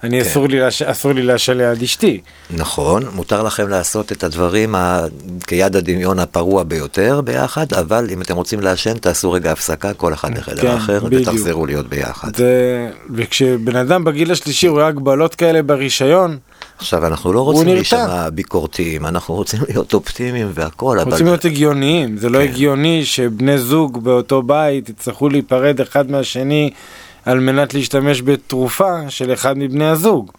אני 0.03 0.23
כן. 0.23 0.29
אסור 0.29 0.47
לי, 0.47 0.59
אסור 0.85 1.13
לי 1.13 1.23
לעשן 1.23 1.57
ליד 1.57 1.81
אשתי. 1.83 2.21
נכון, 2.49 3.03
מותר 3.13 3.43
לכם 3.43 3.69
לעשות 3.69 4.11
את 4.11 4.23
הדברים 4.23 4.75
ה... 4.75 5.05
כיד 5.47 5.75
הדמיון 5.75 6.19
הפרוע 6.19 6.63
ביותר 6.63 7.21
ביחד, 7.21 7.73
אבל 7.73 8.07
אם 8.13 8.21
אתם 8.21 8.35
רוצים 8.35 8.59
לעשן 8.59 8.97
תעשו 8.97 9.31
רגע 9.31 9.51
הפסקה, 9.51 9.93
כל 9.93 10.13
אחד 10.13 10.37
לחדר 10.37 10.61
כן, 10.61 10.75
אחר, 10.75 10.99
בדיוק. 10.99 11.27
ותחזרו 11.27 11.65
להיות 11.65 11.89
ביחד. 11.89 12.35
זה... 12.35 12.89
וכשבן 13.15 13.75
אדם 13.75 14.03
בגיל 14.03 14.31
השלישי 14.31 14.67
רואה 14.67 14.87
הגבלות 14.87 15.35
כאלה 15.35 15.61
ברישיון, 15.61 16.37
עכשיו, 16.77 17.05
אנחנו 17.05 17.33
לא 17.33 17.41
רוצים 17.41 17.67
להישמע 17.67 18.29
ביקורתיים, 18.29 19.05
אנחנו 19.05 19.35
רוצים 19.35 19.59
להיות 19.67 19.93
אופטימיים 19.93 20.51
והכול, 20.53 20.99
אבל... 20.99 21.11
רוצים 21.11 21.25
להיות 21.25 21.45
הגיוניים, 21.45 22.17
זה 22.17 22.29
לא 22.29 22.39
כן. 22.39 22.43
הגיוני 22.43 23.05
שבני 23.05 23.57
זוג 23.57 24.03
באותו 24.03 24.41
בית 24.41 24.89
יצטרכו 24.89 25.29
להיפרד 25.29 25.81
אחד 25.81 26.11
מהשני 26.11 26.69
על 27.25 27.39
מנת 27.39 27.73
להשתמש 27.73 28.21
בתרופה 28.21 29.09
של 29.09 29.33
אחד 29.33 29.57
מבני 29.57 29.87
הזוג. 29.87 30.31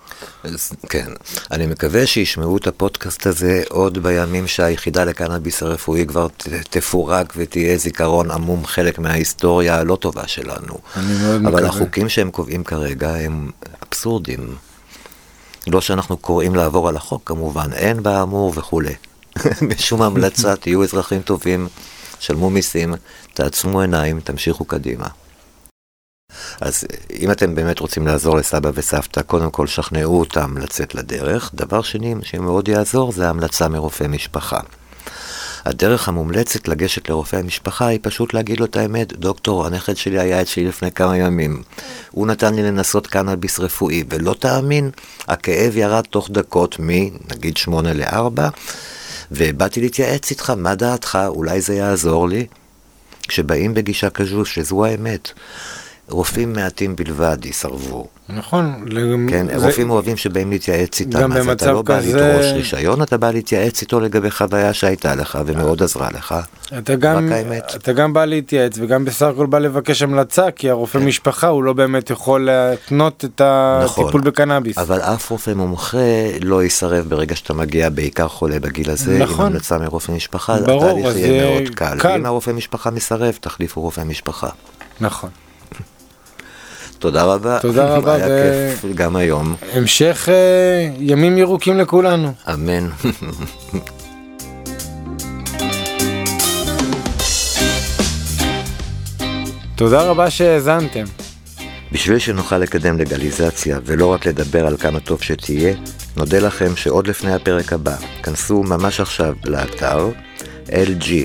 כן, 0.88 1.08
אני 1.50 1.66
מקווה 1.66 2.06
שישמעו 2.06 2.56
את 2.56 2.66
הפודקאסט 2.66 3.26
הזה 3.26 3.62
עוד 3.68 3.98
בימים 3.98 4.46
שהיחידה 4.46 5.04
לקנאביס 5.04 5.62
הרפואי 5.62 6.06
כבר 6.06 6.26
תפורק 6.70 7.32
ותהיה 7.36 7.76
זיכרון 7.76 8.30
עמום 8.30 8.66
חלק 8.66 8.98
מההיסטוריה 8.98 9.78
הלא 9.78 9.96
טובה 9.96 10.28
שלנו. 10.28 10.78
אני 10.96 11.12
מאוד 11.12 11.34
אבל 11.34 11.38
מקווה. 11.38 11.50
אבל 11.50 11.64
החוקים 11.64 12.08
שהם 12.08 12.30
קובעים 12.30 12.64
כרגע 12.64 13.14
הם 13.14 13.50
אבסורדים. 13.88 14.67
לא 15.70 15.80
שאנחנו 15.80 16.16
קוראים 16.16 16.54
לעבור 16.54 16.88
על 16.88 16.96
החוק 16.96 17.22
כמובן, 17.24 17.72
אין 17.72 18.02
באמור 18.02 18.52
וכולי. 18.56 18.94
בשום 19.68 20.02
המלצה, 20.02 20.56
תהיו 20.56 20.82
אזרחים 20.82 21.22
טובים, 21.22 21.68
שלמו 22.20 22.50
מיסים, 22.50 22.94
תעצמו 23.34 23.80
עיניים, 23.80 24.20
תמשיכו 24.20 24.64
קדימה. 24.64 25.06
אז 26.60 26.84
אם 27.12 27.30
אתם 27.30 27.54
באמת 27.54 27.78
רוצים 27.78 28.06
לעזור 28.06 28.36
לסבא 28.36 28.70
וסבתא, 28.74 29.22
קודם 29.22 29.50
כל 29.50 29.66
שכנעו 29.66 30.20
אותם 30.20 30.58
לצאת 30.58 30.94
לדרך. 30.94 31.50
דבר 31.54 31.82
שני 31.82 32.14
שמאוד 32.22 32.68
יעזור 32.68 33.12
זה 33.12 33.28
המלצה 33.28 33.68
מרופא 33.68 34.04
משפחה. 34.04 34.60
הדרך 35.64 36.08
המומלצת 36.08 36.68
לגשת 36.68 37.08
לרופא 37.08 37.36
המשפחה 37.36 37.86
היא 37.86 37.98
פשוט 38.02 38.34
להגיד 38.34 38.60
לו 38.60 38.66
את 38.66 38.76
האמת, 38.76 39.12
דוקטור, 39.12 39.66
הנכד 39.66 39.96
שלי 39.96 40.20
היה 40.20 40.42
אצלי 40.42 40.64
לפני 40.64 40.92
כמה 40.92 41.16
ימים. 41.16 41.62
הוא 42.10 42.26
נתן 42.26 42.54
לי 42.54 42.62
לנסות 42.62 43.06
קנאביס 43.06 43.60
רפואי, 43.60 44.04
ולא 44.10 44.34
תאמין, 44.38 44.90
הכאב 45.28 45.76
ירד 45.76 46.04
תוך 46.10 46.30
דקות 46.30 46.76
מנגיד 46.78 47.56
שמונה 47.56 47.92
לארבע, 47.92 48.48
ובאתי 49.32 49.80
להתייעץ 49.80 50.30
איתך, 50.30 50.50
מה 50.50 50.74
דעתך, 50.74 51.18
אולי 51.26 51.60
זה 51.60 51.74
יעזור 51.74 52.28
לי? 52.28 52.46
כשבאים 53.28 53.74
בגישה 53.74 54.10
כזו, 54.10 54.44
שזו 54.44 54.84
האמת. 54.84 55.32
רופאים 56.08 56.52
מעטים 56.52 56.96
בלבד 56.96 57.44
יסרבו. 57.44 58.06
נכון. 58.28 58.84
כן, 59.28 59.58
זה... 59.58 59.66
רופאים 59.66 59.90
אוהבים 59.90 60.16
שבאים 60.16 60.50
להתייעץ 60.50 61.00
איתם, 61.00 61.32
אז 61.32 61.48
אתה 61.48 61.72
לא 61.72 61.82
כזה... 61.86 62.16
בא 62.16 62.28
לדרוש 62.28 62.46
רישיון, 62.52 63.02
אתה 63.02 63.16
בא 63.16 63.30
להתייעץ 63.30 63.82
איתו 63.82 64.00
לגבי 64.00 64.30
חוויה 64.30 64.74
שהייתה 64.74 65.14
לך 65.14 65.38
ומאוד 65.46 65.82
עזרה 65.82 66.08
לך. 66.14 66.34
אתה 66.78 66.94
גם, 66.94 67.32
אתה 67.76 67.92
גם 67.92 68.12
בא 68.12 68.24
להתייעץ 68.24 68.78
וגם 68.78 69.04
בסך 69.04 69.26
הכל 69.26 69.46
בא 69.46 69.58
לבקש 69.58 70.02
המלצה, 70.02 70.50
כי 70.50 70.70
הרופא 70.70 70.98
כן. 70.98 71.04
משפחה 71.04 71.48
הוא 71.48 71.62
לא 71.62 71.72
באמת 71.72 72.10
יכול 72.10 72.40
להתנות 72.50 73.24
את 73.24 73.40
הטיפול 73.44 74.04
נכון, 74.04 74.20
בקנאביס. 74.20 74.78
אבל 74.78 75.00
אף 75.00 75.30
רופא 75.30 75.50
מומחה 75.50 75.98
לא 76.40 76.64
יסרב 76.64 77.04
ברגע 77.08 77.36
שאתה 77.36 77.54
מגיע 77.54 77.90
בעיקר 77.90 78.28
חולה 78.28 78.60
בגיל 78.60 78.90
הזה, 78.90 79.18
נכון. 79.18 79.46
עם 79.46 79.52
המלצה 79.52 79.78
מרופא 79.78 80.12
משפחה, 80.12 80.56
ברור, 80.60 80.84
התהליך 80.84 81.16
יהיה 81.16 81.50
מאוד 81.50 81.74
קל. 81.74 81.98
קל. 81.98 82.08
אם 82.08 82.26
הרופא 82.26 82.50
משפחה 82.50 82.90
מסרב, 82.90 83.38
תחליפו 83.40 83.80
רופא 83.80 84.00
משפחה. 84.00 84.48
נכון. 85.00 85.30
תודה 86.98 87.24
רבה. 87.24 87.58
תודה 87.62 87.86
רבה. 87.96 88.14
היה 88.14 88.26
ו... 88.30 88.70
כיף 88.80 88.84
גם 88.94 89.16
היום. 89.16 89.54
המשך 89.72 90.28
uh, 90.28 90.30
ימים 91.00 91.38
ירוקים 91.38 91.78
לכולנו. 91.78 92.32
אמן. 92.54 92.88
תודה 99.76 100.02
רבה 100.02 100.30
שהאזנתם. 100.30 101.04
בשביל 101.92 102.18
שנוכל 102.18 102.58
לקדם 102.58 102.98
לגליזציה 102.98 103.78
ולא 103.84 104.06
רק 104.06 104.26
לדבר 104.26 104.66
על 104.66 104.76
כמה 104.76 105.00
טוב 105.00 105.22
שתהיה, 105.22 105.74
נודה 106.16 106.38
לכם 106.38 106.76
שעוד 106.76 107.06
לפני 107.06 107.34
הפרק 107.34 107.72
הבא, 107.72 107.96
כנסו 108.22 108.62
ממש 108.62 109.00
עכשיו 109.00 109.34
לאתר 109.44 110.08
lglz.org.il. 110.66 111.22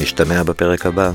נשתמע 0.00 0.42
בפרק 0.42 0.86
הבא. 0.86 1.12